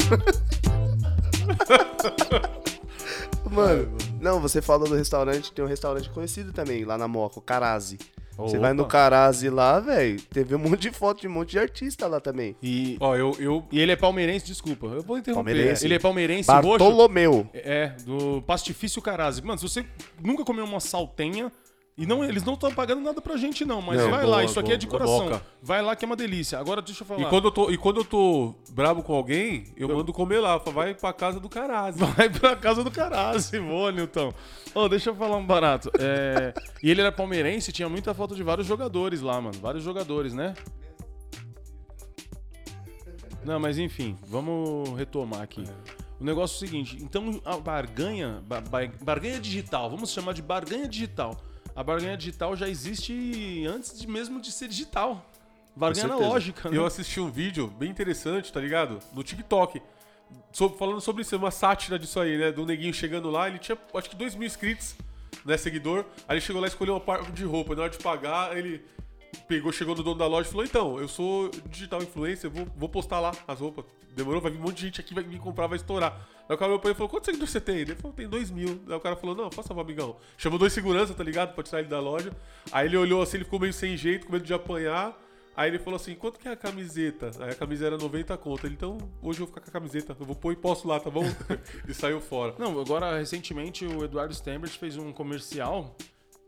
Mano, 3.52 3.98
não, 4.20 4.40
você 4.40 4.62
falou 4.62 4.88
do 4.88 4.96
restaurante, 4.96 5.52
tem 5.52 5.64
um 5.64 5.68
restaurante 5.68 6.10
conhecido 6.10 6.52
também, 6.52 6.86
lá 6.86 6.98
na 6.98 7.08
Moca, 7.08 7.40
o 7.40 7.42
Carazi. 7.42 7.98
Você 8.38 8.58
vai 8.58 8.74
no. 8.74 8.86
Carazi 8.86 9.50
lá, 9.50 9.80
velho, 9.80 10.20
teve 10.22 10.56
um 10.56 10.60
monte 10.60 10.82
de 10.82 10.92
foto 10.92 11.22
de 11.22 11.28
um 11.28 11.32
monte 11.32 11.52
de 11.52 11.60
artista 11.60 12.08
lá 12.08 12.20
também. 12.20 12.56
E, 12.64 12.98
Ó, 13.00 13.16
eu, 13.16 13.36
eu. 13.40 13.64
e 13.72 13.80
ele 13.80 13.92
é 13.92 13.96
palmeirense, 13.96 14.46
desculpa. 14.46 14.88
Eu 14.88 15.04
vou 15.04 15.18
interromper. 15.18 15.52
Palmeirense. 15.52 15.86
Ele 15.86 15.94
é 15.94 16.00
palmeirense 16.00 16.52
roxo. 16.52 16.68
Bartolomeu. 16.68 17.48
É, 17.54 17.92
do 18.04 18.42
Pastifício 18.42 19.02
Carazzi. 19.02 19.44
Mano, 19.44 19.60
se 19.60 19.70
você 19.70 19.86
nunca 20.22 20.44
comeu 20.44 20.66
uma 20.66 20.80
saltenha, 20.80 21.52
e 21.96 22.06
não, 22.08 22.24
eles 22.24 22.44
não 22.44 22.56
estão 22.56 22.74
pagando 22.74 23.02
nada 23.02 23.22
pra 23.22 23.38
gente, 23.38 23.64
não, 23.66 23.80
mas 23.82 24.02
Não, 24.02 24.10
vai 24.10 24.24
boa, 24.24 24.38
lá, 24.38 24.44
isso 24.44 24.60
aqui 24.60 24.72
é 24.72 24.78
de 24.78 24.88
boa, 24.88 25.00
coração. 25.00 25.26
boca. 25.30 25.46
Vai 25.62 25.82
lá 25.82 25.96
que 25.96 26.04
é 26.04 26.08
uma 26.08 26.16
delícia. 26.16 26.58
Agora 26.58 26.82
deixa 26.82 27.04
eu 27.04 27.08
falar. 27.08 27.22
E 27.22 27.26
quando 27.26 27.46
eu, 27.46 27.52
tô, 27.52 27.70
e 27.70 27.78
quando 27.78 27.98
eu 27.98 28.04
tô 28.06 28.56
brabo 28.72 29.04
com 29.04 29.14
alguém, 29.14 29.72
eu 29.78 29.88
mando 29.90 30.12
comer 30.12 30.40
lá. 30.40 30.60
Falo, 30.60 30.76
Vai 30.76 30.96
pra 30.96 31.14
casa 31.14 31.40
do 31.40 31.48
Carazzi. 31.48 32.00
Vai 32.04 32.30
pra 32.30 32.56
casa 32.56 32.84
do 32.84 32.90
Carazzi, 32.90 33.60
vou, 33.60 33.92
Nilton. 33.92 34.34
Ô, 34.74 34.90
deixa 34.90 35.12
eu 35.12 35.16
falar 35.16 35.38
um 35.38 35.46
barato. 35.46 35.92
É, 36.00 36.52
E 36.82 36.90
ele 36.90 37.02
era 37.02 37.12
palmeirense 37.12 37.70
e 37.70 37.74
tinha 37.74 37.88
muita 37.88 38.12
foto 38.14 38.36
de 38.36 38.42
vários 38.42 38.66
jogadores 38.66 39.22
lá, 39.22 39.40
mano. 39.40 39.58
Vários 39.62 39.84
jogadores, 39.84 40.34
né? 40.34 40.56
Não, 43.46 43.60
mas 43.60 43.78
enfim, 43.78 44.18
vamos 44.26 44.98
retomar 44.98 45.42
aqui. 45.42 45.64
O 46.20 46.24
negócio 46.24 46.56
é 46.56 46.58
o 46.58 46.60
seguinte, 46.60 46.98
então 47.02 47.42
a 47.44 47.58
barganha, 47.58 48.42
ba- 48.48 48.62
ba- 48.62 48.90
barganha 49.02 49.40
digital, 49.40 49.90
vamos 49.90 50.12
chamar 50.12 50.34
de 50.34 50.42
barganha 50.42 50.88
digital. 50.88 51.36
A 51.76 51.84
barganha 51.84 52.16
digital 52.16 52.56
já 52.56 52.70
existe 52.70 53.66
antes 53.68 54.00
de 54.00 54.08
mesmo 54.08 54.40
de 54.40 54.52
ser 54.52 54.68
digital. 54.68 55.26
Barganha 55.76 56.06
analógica, 56.06 56.70
né? 56.70 56.78
Eu 56.78 56.86
assisti 56.86 57.20
um 57.20 57.32
vídeo 57.32 57.68
bem 57.68 57.90
interessante, 57.90 58.54
tá 58.54 58.60
ligado? 58.60 59.00
No 59.14 59.24
TikTok. 59.24 59.82
Falando 60.78 61.02
sobre 61.02 61.24
isso, 61.24 61.36
uma 61.36 61.52
sátira 61.52 61.98
disso 61.98 62.20
aí, 62.20 62.38
né? 62.38 62.52
Do 62.52 62.66
neguinho 62.66 62.94
chegando 62.94 63.30
lá, 63.30 63.48
ele 63.48 63.58
tinha 63.58 63.78
acho 63.96 64.10
que 64.10 64.16
2 64.16 64.36
mil 64.36 64.46
inscritos, 64.46 64.96
né? 65.44 65.58
Seguidor. 65.58 66.06
Aí 66.28 66.36
ele 66.36 66.42
chegou 66.42 66.62
lá 66.62 66.68
e 66.68 66.70
escolheu 66.70 66.94
uma 66.94 67.00
parte 67.00 67.32
de 67.32 67.44
roupa. 67.44 67.76
Na 67.76 67.84
hora 67.84 67.92
de 67.92 67.98
pagar, 67.98 68.56
ele 68.56 68.84
pegou, 69.48 69.72
chegou 69.72 69.96
no 69.96 70.04
dono 70.04 70.18
da 70.18 70.28
loja 70.28 70.48
e 70.48 70.52
falou: 70.52 70.66
Então, 70.66 71.00
eu 71.00 71.08
sou 71.08 71.50
digital 71.70 72.04
influencer, 72.04 72.52
vou, 72.52 72.68
vou 72.78 72.90
postar 72.90 73.20
lá 73.20 73.32
as 73.48 73.60
roupas. 73.60 73.86
Demorou, 74.16 74.40
vai 74.40 74.52
vir 74.52 74.60
um 74.60 74.62
monte 74.62 74.76
de 74.76 74.82
gente 74.84 75.02
aqui, 75.02 75.14
vai 75.14 75.24
vir 75.24 75.40
comprar, 75.40 75.66
vai 75.66 75.78
estourar. 75.78 76.28
Aí 76.48 76.56
o 76.56 76.58
cara 76.58 76.72
olhou 76.72 76.80
pra 76.80 76.92
e 76.92 76.94
falou: 76.94 77.10
Quantos 77.10 77.26
seguidores 77.26 77.52
você 77.52 77.62
tem? 77.62 77.78
Ele 77.78 77.96
falou: 77.96 78.14
Tem 78.14 78.28
2 78.28 78.52
mil. 78.52 78.82
Aí 78.88 78.96
o 78.96 79.00
cara 79.00 79.16
falou: 79.16 79.36
Não, 79.36 79.52
faça 79.52 79.70
favor, 79.70 79.82
amigão. 79.82 80.18
Chamou 80.38 80.60
dois 80.60 80.74
segurança, 80.74 81.14
tá 81.14 81.24
ligado? 81.24 81.54
Pra 81.54 81.64
tirar 81.64 81.80
ele 81.80 81.90
da 81.90 82.00
loja. 82.00 82.32
Aí 82.72 82.88
ele 82.88 82.98
olhou 82.98 83.22
assim, 83.22 83.38
ele 83.38 83.46
ficou 83.46 83.60
meio 83.60 83.74
sem 83.74 83.96
jeito, 83.96 84.26
com 84.26 84.34
medo 84.34 84.46
de 84.46 84.54
apanhar. 84.54 85.18
Aí 85.56 85.70
ele 85.70 85.80
falou 85.80 85.96
assim: 85.96 86.16
quanto 86.16 86.40
que 86.40 86.48
é 86.48 86.52
a 86.52 86.56
camiseta? 86.58 87.32
Aí 87.40 87.52
a 87.52 87.56
camisa 87.56 87.86
era 87.86 87.98
90 87.98 88.38
conto. 88.38 88.66
Ele, 88.66 88.74
então, 88.74 88.98
hoje 89.22 89.40
eu 89.40 89.46
vou 89.46 89.48
ficar 89.48 89.62
com 89.62 89.70
a 89.70 89.74
camiseta. 89.74 90.16
Eu 90.20 90.26
vou 90.26 90.36
pôr 90.36 90.52
e 90.52 90.56
posso 90.56 90.88
lá, 90.88 91.00
tá 91.00 91.10
bom? 91.10 91.24
e 91.88 91.94
saiu 91.94 92.20
fora. 92.20 92.56
Não, 92.58 92.80
agora, 92.80 93.18
recentemente, 93.18 93.86
o 93.86 94.04
Eduardo 94.04 94.34
Stembert 94.34 94.78
fez 94.78 94.98
um 94.98 95.14
comercial 95.14 95.96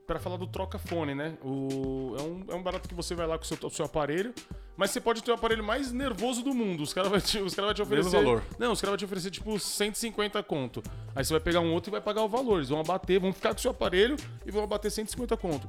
para 0.06 0.20
falar 0.20 0.38
do 0.38 0.48
troca-fone, 0.48 1.16
né? 1.16 1.38
O, 1.44 2.16
é, 2.18 2.22
um, 2.22 2.46
é 2.50 2.56
um 2.56 2.64
barato 2.64 2.88
que 2.88 2.96
você 2.96 3.16
vai 3.16 3.28
lá 3.28 3.38
com 3.38 3.44
o 3.44 3.48
seu, 3.48 3.58
o 3.62 3.70
seu 3.70 3.86
aparelho, 3.86 4.34
mas 4.78 4.92
você 4.92 5.00
pode 5.00 5.24
ter 5.24 5.32
o 5.32 5.34
aparelho 5.34 5.64
mais 5.64 5.92
nervoso 5.92 6.44
do 6.44 6.54
mundo. 6.54 6.84
Os 6.84 6.94
caras 6.94 7.10
vão 7.10 7.20
te, 7.20 7.40
os 7.40 7.54
cara 7.56 7.68
vai 7.68 7.76
te 7.76 7.82
oferecer. 7.82 8.12
valor. 8.12 8.44
Não, 8.60 8.72
os 8.72 8.82
caras 8.82 8.92
vão 8.92 8.98
te 8.98 9.06
oferecer 9.06 9.32
tipo 9.32 9.58
150 9.58 10.42
conto. 10.44 10.84
Aí 11.16 11.24
você 11.24 11.34
vai 11.34 11.40
pegar 11.40 11.62
um 11.62 11.74
outro 11.74 11.90
e 11.90 11.94
vai 11.94 12.02
pagar 12.02 12.24
o 12.24 12.30
valor. 12.30 12.58
Eles 12.58 12.70
vão 12.70 12.80
abater, 12.80 13.20
vão 13.20 13.32
ficar 13.32 13.50
com 13.50 13.60
o 13.60 13.62
seu 13.62 13.72
aparelho 13.72 14.18
e 14.46 14.52
vão 14.52 14.64
abater 14.64 14.92
150 14.92 15.38
conto. 15.38 15.68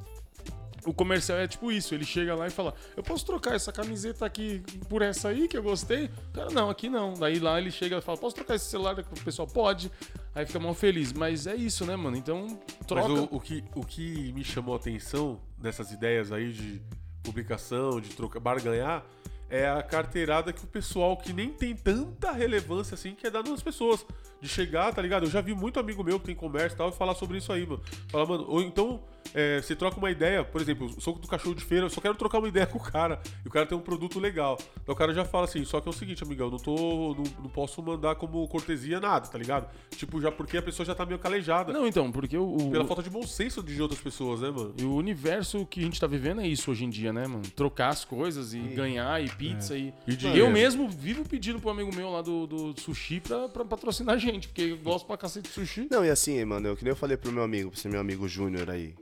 O 0.84 0.94
comercial 0.94 1.38
é 1.38 1.48
tipo 1.48 1.72
isso, 1.72 1.92
ele 1.94 2.04
chega 2.04 2.32
lá 2.36 2.46
e 2.46 2.50
fala: 2.50 2.72
Eu 2.96 3.02
posso 3.02 3.26
trocar 3.26 3.56
essa 3.56 3.72
camiseta 3.72 4.24
aqui 4.24 4.62
por 4.88 5.02
essa 5.02 5.28
aí 5.28 5.48
que 5.48 5.58
eu 5.58 5.62
gostei? 5.62 6.08
Cara, 6.32 6.48
não, 6.50 6.70
aqui 6.70 6.88
não. 6.88 7.12
Daí 7.14 7.40
lá 7.40 7.58
ele 7.60 7.72
chega 7.72 7.98
e 7.98 8.00
fala: 8.00 8.16
Posso 8.16 8.36
trocar 8.36 8.54
esse 8.54 8.66
celular? 8.66 8.96
O 8.98 9.24
pessoal 9.24 9.48
pode. 9.48 9.90
Aí 10.32 10.46
fica 10.46 10.60
mal 10.60 10.74
feliz. 10.74 11.12
Mas 11.12 11.48
é 11.48 11.56
isso, 11.56 11.84
né, 11.84 11.96
mano? 11.96 12.16
Então, 12.16 12.46
troca. 12.86 13.08
Mas 13.08 13.18
o, 13.18 13.28
o 13.32 13.40
que, 13.40 13.64
o 13.74 13.84
que 13.84 14.32
me 14.32 14.44
chamou 14.44 14.74
a 14.74 14.76
atenção 14.76 15.40
nessas 15.58 15.90
ideias 15.90 16.30
aí 16.30 16.52
de 16.52 16.80
publicação, 17.26 18.00
de 18.00 18.10
trocar, 18.10 18.40
barganhar, 18.40 19.04
é 19.50 19.68
a 19.68 19.82
carteirada 19.82 20.52
que 20.52 20.64
o 20.64 20.66
pessoal 20.66 21.16
que 21.16 21.32
nem 21.32 21.50
tem 21.50 21.74
tanta 21.74 22.32
relevância 22.32 22.94
assim 22.94 23.14
quer 23.14 23.30
dar 23.30 23.42
nas 23.42 23.62
pessoas. 23.62 24.06
De 24.46 24.52
chegar, 24.52 24.92
tá 24.94 25.02
ligado? 25.02 25.24
Eu 25.24 25.30
já 25.30 25.40
vi 25.40 25.54
muito 25.54 25.80
amigo 25.80 26.04
meu 26.04 26.20
que 26.20 26.26
tem 26.26 26.34
comércio 26.34 26.76
e 26.76 26.78
tal 26.78 26.88
e 26.90 26.92
falar 26.92 27.14
sobre 27.14 27.38
isso 27.38 27.52
aí, 27.52 27.66
mano. 27.66 27.80
Falar, 28.08 28.26
mano, 28.26 28.44
ou 28.48 28.62
então 28.62 29.00
é, 29.34 29.60
você 29.60 29.74
troca 29.74 29.98
uma 29.98 30.10
ideia, 30.10 30.44
por 30.44 30.60
exemplo, 30.60 30.86
o 30.86 31.00
soco 31.00 31.18
do 31.18 31.26
cachorro 31.26 31.54
de 31.54 31.64
feira, 31.64 31.86
eu 31.86 31.90
só 31.90 32.00
quero 32.00 32.14
trocar 32.14 32.38
uma 32.38 32.48
ideia 32.48 32.64
com 32.68 32.78
o 32.78 32.80
cara. 32.82 33.20
E 33.44 33.48
o 33.48 33.50
cara 33.50 33.66
tem 33.66 33.76
um 33.76 33.80
produto 33.80 34.20
legal. 34.20 34.56
Então 34.82 34.94
o 34.94 34.96
cara 34.98 35.12
já 35.12 35.24
fala 35.24 35.44
assim, 35.46 35.64
só 35.64 35.80
que 35.80 35.88
é 35.88 35.90
o 35.90 35.92
seguinte, 35.92 36.22
amigão, 36.22 36.48
não 36.50 36.58
tô. 36.58 37.14
Não, 37.16 37.24
não 37.42 37.50
posso 37.50 37.82
mandar 37.82 38.14
como 38.14 38.46
cortesia 38.48 39.00
nada, 39.00 39.26
tá 39.26 39.36
ligado? 39.36 39.68
Tipo, 39.96 40.20
já 40.20 40.30
porque 40.30 40.56
a 40.58 40.62
pessoa 40.62 40.86
já 40.86 40.94
tá 40.94 41.04
meio 41.04 41.18
calejada. 41.18 41.72
Não, 41.72 41.86
então, 41.86 42.12
porque 42.12 42.36
o. 42.38 42.56
o- 42.56 42.70
Pela 42.70 42.84
falta 42.84 43.02
de 43.02 43.10
bom 43.10 43.26
senso 43.26 43.62
de 43.62 43.80
outras 43.82 44.00
pessoas, 44.00 44.40
né, 44.40 44.50
mano? 44.50 44.74
E 44.78 44.84
o 44.84 44.94
universo 44.94 45.66
que 45.66 45.80
a 45.80 45.82
gente 45.82 46.00
tá 46.00 46.06
vivendo 46.06 46.40
é 46.40 46.46
isso 46.46 46.70
hoje 46.70 46.84
em 46.84 46.90
dia, 46.90 47.12
né, 47.12 47.26
mano? 47.26 47.42
Trocar 47.56 47.88
as 47.88 48.04
coisas 48.04 48.54
e 48.54 48.58
ganhar 48.60 49.22
e 49.24 49.28
pizza 49.28 49.76
e. 49.76 49.92
E 50.06 50.14
dinheiro. 50.14 50.40
Eu 50.46 50.50
mesmo 50.50 50.88
vivo 50.88 51.28
pedindo 51.28 51.58
pro 51.58 51.70
amigo 51.70 51.94
meu 51.94 52.10
lá 52.10 52.22
do, 52.22 52.46
do 52.46 52.80
sushi 52.80 53.20
pra, 53.20 53.48
pra 53.48 53.64
patrocinar 53.64 54.14
a 54.14 54.18
gente, 54.18 54.35
porque 54.40 54.62
eu 54.62 54.78
gosto 54.78 55.06
pra 55.06 55.16
cacete 55.16 55.48
de 55.48 55.54
sushi. 55.54 55.88
Não, 55.90 56.04
e 56.04 56.10
assim, 56.10 56.44
mano, 56.44 56.68
eu, 56.68 56.76
que 56.76 56.84
nem 56.84 56.90
eu 56.90 56.96
falei 56.96 57.16
pro 57.16 57.32
meu 57.32 57.42
amigo, 57.42 57.70
pro 57.70 57.90
meu 57.90 58.00
amigo 58.00 58.28
Júnior 58.28 58.68
aí. 58.70 58.94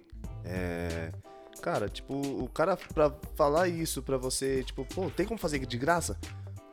É. 0.45 1.13
Cara, 1.63 1.89
tipo, 1.89 2.15
o 2.15 2.49
cara 2.49 2.77
pra 2.77 3.11
falar 3.35 3.69
isso 3.69 4.03
pra 4.03 4.17
você, 4.19 4.63
tipo, 4.63 4.85
pô, 4.85 5.09
tem 5.11 5.25
como 5.27 5.39
fazer 5.39 5.65
de 5.65 5.79
graça? 5.79 6.19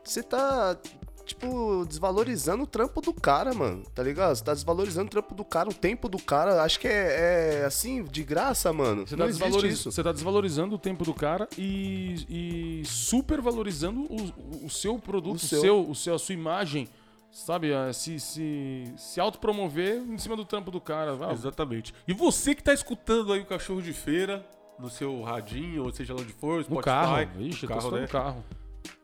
Você 0.04 0.22
tá, 0.22 0.76
tipo, 1.24 1.86
desvalorizando 1.86 2.64
o 2.64 2.66
trampo 2.66 3.00
do 3.00 3.14
cara, 3.14 3.54
mano, 3.54 3.84
tá 3.94 4.02
ligado? 4.02 4.34
Você 4.36 4.44
tá 4.44 4.52
desvalorizando 4.52 5.06
o 5.06 5.10
trampo 5.10 5.34
do 5.34 5.44
cara, 5.44 5.68
o 5.70 5.72
tempo 5.72 6.08
do 6.10 6.18
cara. 6.18 6.62
Acho 6.62 6.78
que 6.78 6.88
é, 6.88 7.60
é 7.60 7.64
assim, 7.64 8.02
de 8.04 8.22
graça, 8.22 8.70
mano. 8.72 9.06
Você 9.06 9.16
tá, 9.16 9.26
desvaloriz- 9.26 9.74
isso. 9.78 9.90
você 9.90 10.02
tá 10.02 10.12
desvalorizando 10.12 10.74
o 10.74 10.78
tempo 10.78 11.04
do 11.04 11.14
cara 11.14 11.48
e, 11.56 12.26
e 12.28 12.82
supervalorizando 12.84 14.00
o, 14.02 14.66
o 14.66 14.68
seu 14.68 14.98
produto, 14.98 15.36
O 15.36 15.38
seu. 15.38 15.88
O 15.88 15.94
seu, 15.94 16.14
a 16.16 16.18
sua 16.18 16.34
imagem, 16.34 16.86
sabe? 17.32 17.72
Ah, 17.72 17.92
Se, 17.92 18.20
se, 18.20 18.84
se 18.96 19.18
autopromover 19.20 19.96
em 20.08 20.18
cima 20.18 20.36
do 20.36 20.44
trampo 20.44 20.70
do 20.70 20.80
cara. 20.80 21.16
Ah, 21.20 21.32
Exatamente. 21.32 21.92
E 22.06 22.12
você 22.12 22.54
que 22.54 22.62
tá 22.62 22.72
escutando 22.72 23.32
aí 23.32 23.40
o 23.40 23.46
cachorro 23.46 23.82
de 23.82 23.92
feira 23.92 24.46
no 24.78 24.88
seu 24.90 25.22
radinho, 25.22 25.84
ou 25.84 25.92
seja 25.92 26.14
lá 26.14 26.20
onde 26.20 26.32
for, 26.32 26.62
Spotify, 26.62 26.74
no 26.74 26.82
carro. 26.82 27.28
Ixi, 27.40 27.66
carro, 27.66 27.90
né? 27.92 28.00
no 28.02 28.08
carro. 28.08 28.44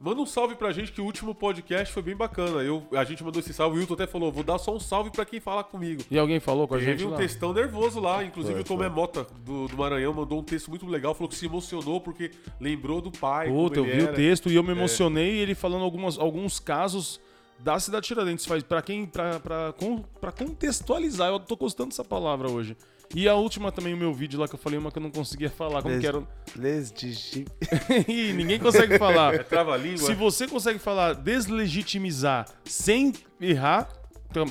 Manda 0.01 0.21
um 0.21 0.27
salve 0.27 0.57
pra 0.57 0.73
gente 0.73 0.91
que 0.91 1.01
o 1.01 1.05
último 1.05 1.33
podcast 1.35 1.93
foi 1.93 2.03
bem 2.03 2.17
bacana. 2.17 2.63
Eu, 2.63 2.85
a 2.93 3.05
gente 3.05 3.23
mandou 3.23 3.39
esse 3.41 3.53
salve, 3.53 3.77
o 3.77 3.79
Wilton 3.81 3.95
até 3.95 4.07
falou, 4.09 4.31
vou 4.33 4.43
dar 4.43 4.59
só 4.59 4.75
um 4.75 4.81
salve 4.81 5.11
pra 5.11 5.25
quem 5.25 5.39
fala 5.41 5.63
comigo. 5.63 6.03
E 6.11 6.19
alguém 6.19 6.41
falou 6.41 6.67
com 6.67 6.75
a 6.75 6.79
Teve 6.79 6.93
gente 6.93 7.05
um 7.07 7.11
lá? 7.11 7.17
textão 7.17 7.53
nervoso 7.53 8.01
lá, 8.01 8.25
inclusive 8.25 8.55
Foi, 8.55 8.63
o 8.63 8.65
Tomé 8.65 8.87
foi. 8.87 8.95
Mota 8.95 9.27
do, 9.45 9.69
do 9.69 9.77
Maranhão 9.77 10.13
mandou 10.13 10.41
um 10.41 10.43
texto 10.43 10.69
muito 10.69 10.85
legal, 10.87 11.15
falou 11.15 11.29
que 11.29 11.37
se 11.37 11.47
emocionou 11.47 12.01
porque 12.01 12.33
lembrou 12.61 13.01
do 13.01 13.11
pai. 13.13 13.49
Puta, 13.49 13.79
eu 13.79 13.85
vi 13.85 13.91
ele 13.91 14.03
o 14.03 14.07
era. 14.09 14.15
texto 14.17 14.51
e 14.51 14.57
eu 14.57 14.63
me 14.65 14.73
emocionei 14.73 15.37
ele 15.39 15.55
falando 15.55 15.83
algumas, 15.85 16.19
alguns 16.19 16.59
casos 16.59 17.21
da 17.59 17.79
cidade 17.81 18.03
de 18.03 18.09
Tiradentes. 18.09 18.47
Faz 18.47 18.63
para 18.63 18.81
quem 18.83 19.07
pra 19.07 20.33
contextualizar, 20.37 21.29
eu 21.29 21.41
tô 21.41 21.57
gostando 21.57 21.91
dessa 21.91 22.05
palavra 22.05 22.51
hoje. 22.51 22.77
E 23.15 23.27
a 23.27 23.35
última 23.35 23.73
também, 23.73 23.95
o 23.95 23.97
meu 23.97 24.13
vídeo 24.13 24.39
lá 24.39 24.47
que 24.47 24.55
eu 24.55 24.59
falei 24.59 24.79
uma 24.79 24.93
que 24.93 24.99
eu 24.99 25.03
não 25.03 25.11
conseguia 25.11 25.49
falar, 25.49 25.81
como 25.81 25.95
Des- 25.95 26.03
que 26.03 26.07
era. 26.07 26.23
Les 26.57 26.93
digi- 26.93 27.47
Ih, 28.07 28.35
ninguém 28.35 28.59
consegue 28.59 28.99
falar. 28.99 29.35
É 29.35 29.39
trava-língua. 29.43 29.99
Se 30.05 30.13
você 30.15 30.47
consegue 30.47 30.79
falar 30.79 31.15
deslegitimizar 31.15 32.47
sem 32.65 33.13
errar, 33.41 33.89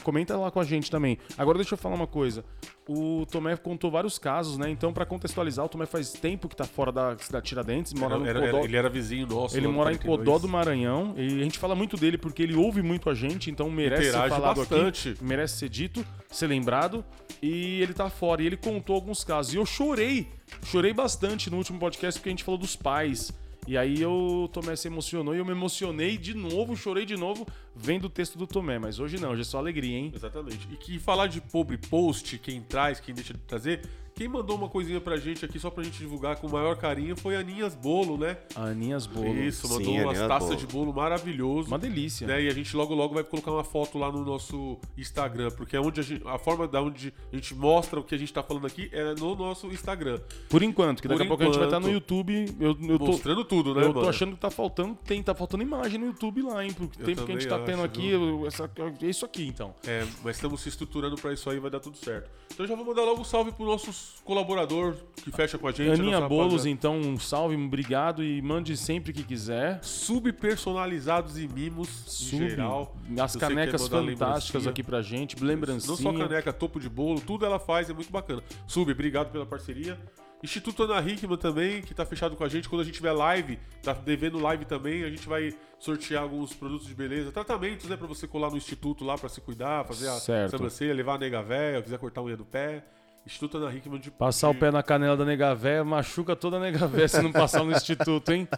comenta 0.03 0.35
lá 0.37 0.49
com 0.51 0.59
a 0.59 0.63
gente 0.63 0.89
também. 0.91 1.17
Agora 1.37 1.57
deixa 1.57 1.73
eu 1.73 1.77
falar 1.77 1.95
uma 1.95 2.07
coisa. 2.07 2.43
O 2.89 3.25
Tomé 3.29 3.55
contou 3.57 3.91
vários 3.91 4.17
casos, 4.17 4.57
né? 4.57 4.69
Então, 4.69 4.93
pra 4.93 5.05
contextualizar, 5.05 5.65
o 5.65 5.69
Tomé 5.69 5.85
faz 5.85 6.11
tempo 6.13 6.47
que 6.47 6.55
tá 6.55 6.63
fora 6.63 6.91
da 6.91 7.17
cidade 7.17 7.43
de 7.43 7.49
Tiradentes, 7.49 7.93
mora 7.93 8.17
no 8.17 8.25
Era- 8.25 8.39
Codó. 8.39 8.57
era- 8.57 8.65
ele 8.65 8.77
era 8.77 8.89
vizinho 8.89 9.27
nosso. 9.27 9.57
Ele 9.57 9.67
mora 9.67 9.91
em 9.91 9.97
42. 9.97 10.17
Codó 10.25 10.39
do 10.39 10.47
Maranhão 10.47 11.13
e 11.17 11.25
a 11.41 11.43
gente 11.43 11.59
fala 11.59 11.75
muito 11.75 11.97
dele 11.97 12.17
porque 12.17 12.41
ele 12.43 12.55
ouve 12.55 12.81
muito 12.81 13.09
a 13.09 13.13
gente, 13.13 13.51
então 13.51 13.69
merece 13.69 14.03
ser 14.03 14.09
Interage 14.09 14.29
falado 14.35 14.57
bastante. 14.57 15.09
aqui, 15.09 15.23
merece 15.23 15.57
ser 15.57 15.69
dito, 15.69 16.05
ser 16.29 16.47
lembrado. 16.47 17.03
E 17.41 17.81
ele 17.81 17.93
tá 17.93 18.09
fora 18.09 18.41
e 18.41 18.45
ele 18.47 18.57
contou 18.57 18.95
alguns 18.95 19.23
casos. 19.23 19.53
E 19.53 19.57
eu 19.57 19.65
chorei, 19.65 20.27
chorei 20.65 20.93
bastante 20.93 21.49
no 21.49 21.57
último 21.57 21.77
podcast 21.77 22.19
porque 22.19 22.29
a 22.29 22.31
gente 22.31 22.43
falou 22.43 22.57
dos 22.59 22.75
pais. 22.75 23.31
E 23.67 23.77
aí 23.77 24.05
o 24.05 24.47
Tomé 24.47 24.77
se 24.77 24.87
emocionou 24.87 25.35
e 25.35 25.39
eu 25.39 25.45
me 25.45 25.51
emocionei 25.51 26.17
de 26.17 26.33
novo, 26.33 26.73
chorei 26.73 27.05
de 27.05 27.17
novo 27.17 27.45
vendo 27.75 28.05
o 28.05 28.09
texto 28.09 28.37
do 28.37 28.47
Tomé. 28.47 28.79
Mas 28.79 28.97
hoje 28.97 29.19
não, 29.19 29.31
hoje 29.31 29.41
é 29.41 29.43
só 29.43 29.57
alegria, 29.57 29.97
hein? 29.97 30.11
Exatamente. 30.15 30.65
E 30.71 30.77
que 30.77 30.97
falar 30.97 31.27
de 31.27 31.41
pobre 31.41 31.77
post, 31.77 32.37
quem 32.37 32.61
traz, 32.61 33.01
quem 33.01 33.13
deixa 33.13 33.33
de 33.33 33.39
trazer, 33.41 33.81
quem 34.17 34.27
mandou 34.27 34.57
uma 34.57 34.67
coisinha 34.67 34.99
pra 34.99 35.15
gente 35.17 35.45
aqui 35.45 35.59
só 35.59 35.69
pra 35.69 35.83
gente 35.83 35.97
divulgar 35.99 36.37
com 36.37 36.47
o 36.47 36.51
maior 36.51 36.75
carinho 36.75 37.15
foi 37.15 37.35
a 37.35 37.39
Aninhas 37.39 37.75
Bolo, 37.75 38.17
né? 38.17 38.37
Aninhas 38.55 39.05
Bolo. 39.05 39.37
Isso, 39.37 39.67
Sim, 39.67 39.73
mandou 39.75 39.93
umas 39.93 40.07
Aninhas 40.17 40.27
taças 40.27 40.47
Bolo. 40.49 40.59
de 40.59 40.67
bolo 40.67 40.93
maravilhoso. 40.93 41.67
Uma 41.67 41.77
delícia. 41.77 42.25
né? 42.27 42.41
E 42.43 42.47
a 42.47 42.53
gente 42.53 42.75
logo 42.75 42.95
logo 42.95 43.13
vai 43.13 43.23
colocar 43.23 43.51
uma 43.51 43.63
foto 43.63 43.97
lá 43.99 44.11
no 44.11 44.25
nosso 44.25 44.77
Instagram, 44.97 45.51
porque 45.51 45.75
é 45.75 45.79
onde 45.79 45.99
a, 45.99 46.03
gente- 46.03 46.27
a 46.27 46.39
forma 46.39 46.67
da 46.67 46.81
onde 46.81 47.13
a 47.31 47.35
gente 47.35 47.53
mostra 47.53 47.99
o 47.99 48.03
que 48.03 48.15
a 48.15 48.17
gente 48.17 48.33
tá 48.33 48.41
falando 48.41 48.65
aqui 48.65 48.89
é 48.91 49.13
no 49.15 49.35
nosso 49.35 49.67
Instagram. 49.67 50.19
Por 50.49 50.63
enquanto, 50.63 51.01
que 51.01 51.07
daqui 51.07 51.19
Por 51.19 51.25
a 51.25 51.27
pouco 51.27 51.43
a 51.43 51.45
gente 51.45 51.57
vai 51.57 51.67
estar 51.67 51.79
no 51.79 51.87
enquanto. 51.87 51.93
YouTube. 52.11 52.55
Eu, 52.59 52.77
eu 52.89 52.97
tô, 52.99 53.05
Mostrando 53.05 53.45
tudo, 53.45 53.75
né, 53.75 53.83
eu 53.83 53.89
tô 53.93 53.99
mano? 53.99 54.09
achando 54.09 54.33
que 54.33 54.39
tá 54.41 54.49
faltando, 54.49 54.95
tem, 55.05 55.21
tá 55.21 55.35
faltando 55.35 55.61
imagem 55.63 55.99
no 55.99 56.07
YouTube 56.07 56.41
lá, 56.41 56.65
hein? 56.65 56.73
Pro 56.73 56.87
tempo 56.87 57.23
que 57.23 57.31
a 57.31 57.35
gente 57.35 57.47
tá 57.47 57.59
tendo 57.59 57.75
acho, 57.83 57.85
aqui, 57.85 58.09
eu- 58.09 58.45
essa- 58.47 58.69
é 59.01 59.05
isso 59.05 59.25
aqui, 59.25 59.47
então. 59.47 59.75
É, 59.85 60.05
mas 60.23 60.37
estamos 60.37 60.61
se 60.61 60.69
estruturando 60.69 61.15
pra 61.17 61.31
isso 61.33 61.47
aí, 61.49 61.59
vai 61.59 61.69
dar 61.69 61.79
tudo 61.79 61.97
certo. 61.97 62.29
Então 62.51 62.65
já 62.65 62.75
vou 62.75 62.85
mandar 62.85 63.03
logo 63.03 63.21
um 63.21 63.23
salve 63.23 63.51
pro 63.51 63.65
nosso 63.65 63.91
colaborador 64.23 64.95
que 65.15 65.31
fecha 65.31 65.57
com 65.57 65.67
a 65.67 65.71
gente. 65.71 65.99
Aninha 65.99 66.21
Bolos, 66.27 66.65
então, 66.65 66.97
um 66.99 67.17
salve, 67.17 67.55
um 67.55 67.65
obrigado 67.65 68.23
e 68.23 68.41
mande 68.41 68.75
sempre 68.75 69.13
que 69.13 69.23
quiser. 69.23 69.79
subpersonalizados 69.83 71.37
e 71.37 71.47
mimos 71.47 71.87
Sub, 72.05 72.35
em 72.43 72.49
geral. 72.49 72.95
as 73.19 73.33
quer 73.35 73.39
canecas 73.49 73.87
fantásticas 73.87 74.67
aqui 74.67 74.83
pra 74.83 75.01
gente, 75.01 75.41
lembrancinha. 75.43 75.95
Não 75.95 75.97
só 75.97 76.13
caneca, 76.13 76.51
topo 76.51 76.79
de 76.79 76.89
bolo, 76.89 77.21
tudo 77.21 77.45
ela 77.45 77.59
faz, 77.59 77.89
é 77.89 77.93
muito 77.93 78.11
bacana. 78.11 78.43
Sub, 78.67 78.91
obrigado 78.91 79.31
pela 79.31 79.45
parceria. 79.45 79.97
Instituto 80.43 80.83
Ana 80.83 80.99
Hickman 81.01 81.35
também, 81.37 81.81
que 81.81 81.95
tá 81.95 82.05
fechado 82.05 82.35
com 82.35 82.43
a 82.43 82.47
gente. 82.47 82.69
Quando 82.69 82.81
a 82.81 82.83
gente 82.83 82.93
tiver 82.95 83.11
live, 83.11 83.57
tá 83.81 83.93
devendo 83.93 84.37
live 84.37 84.65
também, 84.65 85.03
a 85.03 85.09
gente 85.09 85.27
vai 85.27 85.51
sortear 85.79 86.21
alguns 86.21 86.53
produtos 86.53 86.85
de 86.87 86.93
beleza, 86.93 87.31
tratamentos, 87.31 87.89
né, 87.89 87.97
pra 87.97 88.05
você 88.05 88.27
colar 88.27 88.51
no 88.51 88.57
instituto 88.57 89.03
lá 89.03 89.17
pra 89.17 89.29
se 89.29 89.41
cuidar, 89.41 89.83
fazer 89.85 90.07
a 90.09 90.13
Certo. 90.13 90.51
sobrancelha, 90.51 90.93
levar 90.93 91.15
a 91.15 91.17
nega 91.17 91.41
véia, 91.41 91.81
quiser 91.81 91.97
cortar 91.97 92.21
a 92.21 92.23
unha 92.23 92.37
do 92.37 92.45
pé. 92.45 92.83
Instituto 93.27 93.57
Ana 93.57 93.73
Hickman 93.75 93.99
de 93.99 94.09
Passar 94.09 94.49
o 94.49 94.55
pé 94.55 94.71
na 94.71 94.81
canela 94.81 95.15
da 95.17 95.25
nega 95.25 95.53
véia, 95.53 95.83
machuca 95.83 96.35
toda 96.35 96.57
a 96.57 96.59
nega 96.59 96.87
véia 96.87 97.07
se 97.07 97.21
não 97.21 97.31
passar 97.31 97.63
no 97.63 97.71
instituto, 97.71 98.31
hein? 98.31 98.47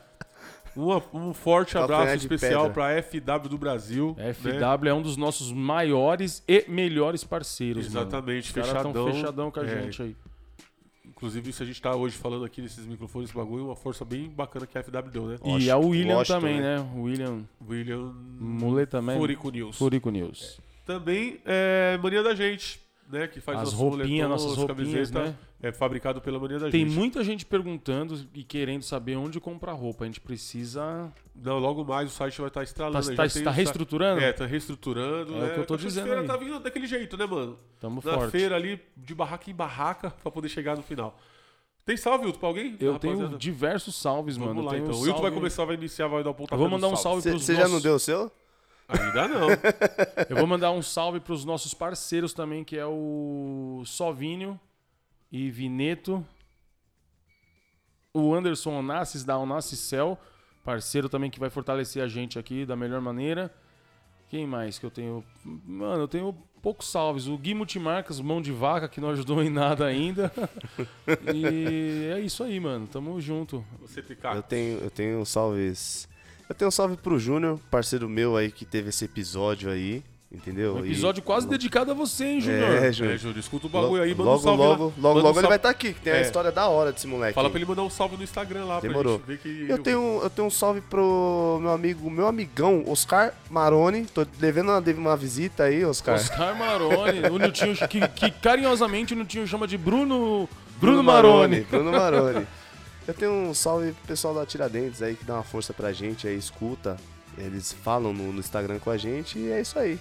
Uma- 0.75 1.01
um 1.13 1.34
forte 1.34 1.75
abraço 1.77 2.15
especial 2.15 2.69
pedra. 2.71 2.73
pra 2.73 3.39
FW 3.41 3.49
do 3.49 3.58
Brasil. 3.58 4.15
né? 4.17 4.32
FW 4.34 4.88
é 4.88 4.93
um 4.93 5.01
dos 5.01 5.17
nossos 5.17 5.51
maiores 5.51 6.43
e 6.47 6.63
melhores 6.69 7.23
parceiros, 7.23 7.88
mano. 7.89 8.08
Exatamente, 8.08 8.53
tão 8.53 8.63
fechadão. 8.63 9.12
fechadão 9.13 9.51
com 9.51 9.60
a 9.60 9.65
É, 9.65 9.82
gente 9.84 10.01
aí. 10.03 10.15
Inclusive, 11.05 11.49
isso 11.49 11.63
a 11.63 11.65
gente 11.65 11.82
tá 11.82 11.93
hoje 11.95 12.15
falando 12.15 12.45
aqui 12.45 12.62
nesses 12.62 12.86
microfones, 12.86 13.29
esse 13.29 13.38
bagulho, 13.38 13.65
uma 13.65 13.75
força 13.75 14.05
bem 14.05 14.29
bacana 14.29 14.65
que 14.67 14.77
a 14.77 14.84
FW 14.84 15.10
deu, 15.12 15.25
né? 15.25 15.36
E 15.43 15.49
Washington- 15.49 15.71
é 15.71 15.75
o 15.75 15.88
William 15.89 16.15
Washington, 16.17 16.39
também, 16.39 16.62
né? 16.62 16.77
né? 16.77 16.89
William 16.95 17.41
William 17.67 18.13
Muleta 18.39 18.99
também. 18.99 19.17
Furico 19.17 19.49
News. 19.49 19.77
Furico 19.77 20.10
News. 20.12 20.62
Também 20.86 21.39
é 21.45 21.99
Mania 22.01 22.23
da 22.23 22.34
Gente, 22.36 22.79
né? 23.09 23.27
Que 23.27 23.41
faz 23.41 23.59
As 23.59 23.73
roupinhas, 23.73 24.29
nossas 24.29 24.55
roupinhas, 24.55 25.11
né? 25.11 25.35
É 25.61 25.71
fabricado 25.73 26.21
pela 26.21 26.39
Mania 26.39 26.59
da 26.59 26.69
Tem 26.69 26.85
Gente. 26.85 26.95
muita 26.95 27.21
gente 27.23 27.45
perguntando 27.45 28.17
e 28.33 28.43
querendo 28.43 28.83
saber 28.83 29.17
onde 29.17 29.39
comprar 29.41 29.73
roupa. 29.73 30.03
A 30.05 30.07
gente 30.07 30.21
precisa. 30.21 31.11
Não, 31.35 31.57
logo 31.59 31.83
mais 31.83 32.09
o 32.09 32.13
site 32.13 32.37
vai 32.39 32.47
estar 32.47 32.59
Tá, 32.61 32.63
estralando. 32.63 33.05
tá, 33.09 33.15
tá, 33.15 33.27
já 33.27 33.33
tem 33.33 33.43
site- 33.43 33.55
reestruturando? 33.55 34.21
É, 34.21 34.31
tá 34.31 34.45
reestruturando. 34.45 35.33
É 35.33 35.37
o 35.37 35.41
né? 35.41 35.49
que 35.55 35.59
eu 35.59 35.65
tô 35.65 35.73
A 35.73 35.77
dizendo 35.77 36.05
feira 36.05 36.21
aí. 36.21 36.27
tá 36.27 36.37
vindo 36.37 36.59
daquele 36.59 36.87
jeito, 36.87 37.17
né, 37.17 37.25
mano? 37.25 37.57
Tamo 37.79 38.01
Na 38.05 38.13
forte. 38.13 38.31
feira 38.31 38.55
ali, 38.55 38.79
de 38.95 39.13
barraca 39.15 39.49
em 39.49 39.53
barraca, 39.55 40.11
pra 40.23 40.31
poder 40.31 40.47
chegar 40.49 40.77
no 40.77 40.83
final. 40.83 41.17
Tem 41.85 41.97
salve, 41.97 42.23
Hilton, 42.25 42.39
pra 42.39 42.47
alguém? 42.49 42.77
Eu 42.79 42.93
Rapaziada? 42.93 43.25
tenho 43.27 43.37
diversos 43.39 43.95
salves, 43.95 44.37
Vamos 44.37 44.55
mano. 44.55 44.67
lá, 44.67 44.77
então. 44.77 44.91
um 44.91 44.93
O 44.93 45.05
Hilton 45.05 45.11
vai 45.13 45.21
salve- 45.23 45.35
começar, 45.35 45.65
vai 45.65 45.75
iniciar, 45.75 46.07
vai 46.07 46.23
dar 46.23 46.29
um 46.29 46.33
pontapé 46.33 46.55
Eu 46.55 46.59
vou 46.59 46.69
mandar 46.69 46.87
um 46.87 46.95
salve 46.95 47.21
Você 47.23 47.31
pros 47.31 47.45
já 47.45 47.53
nossos... 47.55 47.71
não 47.73 47.81
deu 47.81 47.95
o 47.95 47.99
seu? 47.99 48.31
Ainda 48.89 49.28
não. 49.28 49.47
Eu 50.28 50.36
vou 50.36 50.47
mandar 50.47 50.71
um 50.71 50.82
salve 50.82 51.19
pros 51.19 51.45
nossos 51.45 51.73
parceiros 51.73 52.34
também, 52.34 52.63
que 52.63 52.78
é 52.78 52.86
o 52.86 53.84
Sovinho 53.86 54.60
e 55.32 55.52
Vineto. 55.52 56.25
O 58.13 58.34
Anderson 58.34 58.71
Onassis 58.80 59.23
da 59.23 59.38
Onassis 59.38 59.80
Cell, 59.80 60.17
parceiro 60.63 61.08
também 61.08 61.30
que 61.30 61.39
vai 61.39 61.49
fortalecer 61.49 62.04
a 62.04 62.08
gente 62.08 62.39
aqui 62.39 62.65
da 62.65 62.75
melhor 62.75 62.99
maneira. 62.99 63.54
Quem 64.28 64.45
mais 64.45 64.78
que 64.78 64.86
eu 64.86 64.91
tenho? 64.91 65.23
Mano, 65.43 66.04
eu 66.04 66.08
tenho 66.08 66.36
poucos 66.62 66.89
salves. 66.91 67.28
O 67.28 67.38
Gui 67.38 67.54
Multimarcas, 67.54 68.19
mão 68.19 68.41
de 68.41 68.52
vaca, 68.52 68.88
que 68.88 69.02
não 69.02 69.10
ajudou 69.10 69.41
em 69.43 69.49
nada 69.49 69.86
ainda. 69.86 70.32
e 71.34 72.10
é 72.13 72.19
isso 72.19 72.43
aí, 72.43 72.60
mano. 72.60 72.88
Tamo 72.88 73.19
junto. 73.19 73.65
Você 73.82 74.02
tem 74.02 74.17
Eu 74.36 74.43
tenho, 74.43 74.78
eu 74.80 74.91
tenho 74.91 75.25
salves. 75.25 76.08
Eu 76.49 76.55
tenho 76.55 76.67
um 76.69 76.71
salve 76.71 76.97
pro 76.97 77.19
Júnior, 77.19 77.59
parceiro 77.69 78.09
meu 78.09 78.35
aí 78.35 78.51
que 78.51 78.65
teve 78.65 78.89
esse 78.89 79.05
episódio 79.05 79.69
aí, 79.69 80.03
entendeu? 80.31 80.77
Um 80.77 80.79
E- 80.83 80.88
episódio 80.91 81.21
quase 81.21 81.47
dedicado 81.47 81.91
a 81.91 81.93
você, 81.93 82.25
hein, 82.25 82.41
Júnior? 82.41 82.71
É, 82.83 82.88
É, 82.88 82.91
Júnior. 82.91 83.38
Escuta 83.38 83.67
o 83.67 83.69
bagulho 83.69 84.01
aí, 84.01 84.09
manda 84.15 84.23
logo, 84.23 84.39
um 84.39 84.43
salve 84.43 84.57
logo, 84.63 84.69
lá. 84.71 84.77
logo, 84.79 84.93
Manda 84.97 85.19
um 85.19 85.23
logo 85.23 85.39
ele 85.39 85.47
vai 85.47 85.57
estar 85.57 85.69
aqui, 85.69 85.93
que 85.93 86.01
tem 86.01 86.12
a 86.13 86.17
É. 86.17 86.21
história 86.21 86.51
da 86.51 86.67
hora 86.67 86.91
desse 86.91 87.05
moleque. 87.05 87.35
Fala 87.35 87.51
pra 87.51 87.59
ele 87.59 87.67
mandar 87.67 87.83
um 87.83 87.89
salve 87.89 88.17
no 88.17 88.23
Instagram 88.23 88.65
lá 88.65 88.79
Demorou. 88.79 89.19
pra 89.19 89.31
gente 89.35 89.43
ver 89.47 89.65
que... 89.67 89.71
Eu 89.71 89.77
tenho, 89.77 90.19
eu 90.23 90.29
tenho 90.31 90.47
um 90.47 90.51
salve 90.51 90.81
pro 90.81 91.59
meu 91.62 91.69
amigo, 91.71 92.09
meu 92.09 92.25
amigão, 92.27 92.83
Oscar 92.88 93.31
Maroni. 93.47 94.05
Tô 94.07 94.25
devendo 94.25 94.69
uma, 94.71 94.79
uma 94.79 95.15
visita 95.17 95.65
aí, 95.65 95.85
Oscar. 95.85 96.15
Oscar 96.15 96.57
Maroni, 96.57 97.29
o 97.31 97.38
Niltinho, 97.38 97.75
que, 97.88 98.07
que 98.07 98.31
carinhosamente 98.31 99.13
o 99.13 99.17
Niltinho 99.17 99.47
chama 99.47 99.67
de 99.67 99.77
Bruno, 99.77 100.49
Bruno 100.81 101.03
Maroni. 101.03 101.62
Bruno 101.62 101.91
Maroni. 101.91 102.47
Eu 103.07 103.13
tenho 103.13 103.31
um 103.31 103.53
salve 103.53 103.93
pessoal 104.05 104.33
da 104.33 104.45
Tiradentes 104.45 105.01
aí 105.01 105.15
que 105.15 105.25
dá 105.25 105.35
uma 105.35 105.43
força 105.43 105.73
pra 105.73 105.91
gente 105.91 106.27
aí, 106.27 106.38
escuta. 106.38 106.97
Eles 107.38 107.71
falam 107.71 108.13
no, 108.13 108.33
no 108.33 108.39
Instagram 108.39 108.79
com 108.79 108.89
a 108.89 108.97
gente 108.97 109.39
e 109.39 109.51
é 109.51 109.62
isso 109.62 109.79
aí. 109.79 109.99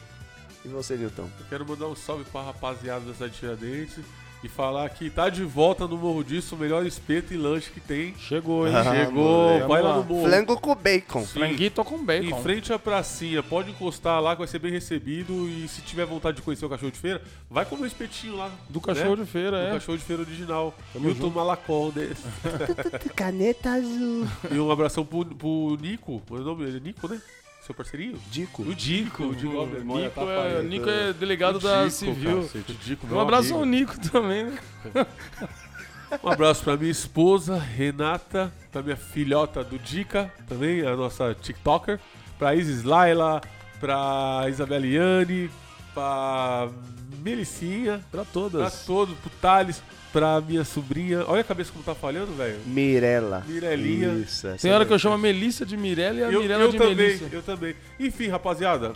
E 0.65 0.69
você, 0.69 0.97
Nilton? 0.97 1.29
Eu 1.39 1.47
quero 1.49 1.67
mandar 1.67 1.87
um 1.87 1.95
salve 1.95 2.25
pra 2.25 2.43
rapaziada 2.43 3.13
da 3.13 3.29
Tiradentes 3.29 4.05
e 4.43 4.49
falar 4.49 4.89
que 4.91 5.11
tá 5.11 5.29
de 5.29 5.43
volta 5.43 5.87
no 5.87 5.97
Morro 5.97 6.23
Disso, 6.23 6.55
o 6.55 6.59
melhor 6.59 6.87
espeto 6.87 7.35
e 7.35 7.37
lanche 7.37 7.71
que 7.71 7.81
tem. 7.81 8.15
Chegou, 8.17 8.67
hein? 8.69 8.75
Ah, 8.75 8.85
Chegou, 8.85 9.49
moleque. 9.49 9.67
vai 9.69 9.83
lá 9.83 9.97
no 9.97 10.05
morro. 10.05 10.29
Flango 10.29 10.61
com 10.61 10.75
bacon. 10.77 11.21
Sim. 11.23 11.27
Franguito 11.27 11.85
com 11.85 12.05
bacon. 12.05 12.27
Em 12.39 12.43
frente 12.43 12.73
à 12.73 12.79
pracinha, 12.79 13.43
pode 13.43 13.71
encostar 13.71 14.21
lá 14.21 14.33
que 14.33 14.39
vai 14.39 14.49
ser 14.49 14.59
bem 14.61 14.71
recebido 14.71 15.49
e 15.49 15.67
se 15.69 15.81
tiver 15.83 16.07
vontade 16.07 16.37
de 16.37 16.43
conhecer 16.43 16.65
o 16.65 16.69
cachorro 16.69 16.93
de 16.93 16.99
feira, 16.99 17.23
vai 17.51 17.65
comer 17.65 17.83
um 17.83 17.87
espetinho 17.87 18.37
lá. 18.37 18.51
Do 18.69 18.81
cachorro 18.81 19.17
né? 19.17 19.25
de 19.25 19.31
feira, 19.31 19.61
Do 19.63 19.67
é. 19.69 19.73
cachorro 19.73 19.99
de 19.99 20.05
feira 20.05 20.23
original. 20.23 20.75
Tamo 20.93 21.07
Milton 21.07 21.23
junto. 21.23 21.37
Malaconde. 21.37 22.11
Caneta 23.17 23.71
azul. 23.71 24.27
E 24.51 24.59
um 24.59 24.71
abração 24.71 25.05
pro, 25.05 25.25
pro 25.25 25.77
Nico. 25.81 26.23
O 26.31 26.39
nome 26.39 26.65
dele 26.65 26.77
é 26.77 26.81
Nico, 26.81 27.09
né? 27.09 27.21
Seu 27.69 27.75
parceirinho? 27.75 28.19
Dico. 28.31 28.63
O 28.63 28.75
Dico. 28.75 29.25
O 29.25 29.37
Dico, 29.37 29.67
memória 29.67 30.07
Nico, 30.07 30.21
é. 30.23 30.63
Nico 30.63 30.89
é 30.89 31.13
delegado 31.13 31.57
O 31.57 31.61
da 31.61 31.81
Dico, 31.85 31.91
Civil. 31.91 32.43
cacete, 32.45 32.73
o 32.73 32.75
Dico, 32.77 33.07
Um 33.07 33.11
meu 33.11 33.21
abraço 33.21 33.53
ao 33.55 33.63
amigo. 33.63 33.93
Nico 33.93 34.11
também, 34.11 34.45
né? 34.47 34.59
Um 36.25 36.31
abraço 36.31 36.65
pra 36.65 36.79
minha 36.79 36.91
esposa, 36.91 37.59
Renata, 37.59 38.51
pra 38.73 38.81
minha 38.83 38.97
filhota 38.97 39.63
do 39.63 39.79
Dica, 39.79 40.33
também, 40.49 40.81
a 40.81 40.97
nossa 40.97 41.35
TikToker, 41.35 42.01
pra 42.39 42.55
Isis 42.55 42.85
Laila, 42.85 43.43
pra 43.79 44.47
Isabeliane, 44.49 45.51
pra 45.93 46.71
Melicinha, 47.29 48.01
Pra 48.11 48.23
pra 48.23 48.33
todas. 48.33 48.85
todos, 48.87 49.17
pro 49.19 49.31
Thales, 49.41 49.83
pra 50.13 50.41
minha 50.41 50.65
sobrinha. 50.65 51.25
Olha 51.27 51.41
a 51.41 51.45
cabeça 51.45 51.71
como 51.73 51.85
tá 51.85 51.95
falhando, 51.95 52.33
velho. 52.35 52.59
Mirella. 52.67 53.45
Mirelinha. 53.47 54.13
Isso, 54.15 54.47
Tem 54.61 54.73
hora 54.73 54.85
que 54.87 54.93
eu 54.93 54.99
chamo 54.99 55.15
a 55.15 55.19
Melissa 55.19 55.65
de 55.67 55.77
Mirella 55.77 56.21
e 56.21 56.25
a 56.25 56.31
Eu, 56.33 56.41
Mirella 56.43 56.65
eu 56.65 56.71
de 56.73 56.79
também, 56.79 56.95
Melissa. 56.97 57.25
eu 57.31 57.43
também. 57.43 57.75
Enfim, 58.01 58.29
rapaziada, 58.29 58.93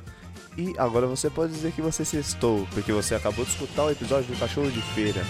E 0.56 0.74
agora 0.78 1.06
você 1.06 1.30
pode 1.30 1.52
dizer 1.52 1.72
que 1.72 1.80
você 1.80 2.04
sextou, 2.04 2.66
porque 2.74 2.92
você 2.92 3.14
acabou 3.14 3.44
de 3.44 3.50
escutar 3.50 3.84
o 3.84 3.90
episódio 3.90 4.32
do 4.34 4.38
Cachorro 4.38 4.70
de 4.70 4.82
Feira. 4.94 5.22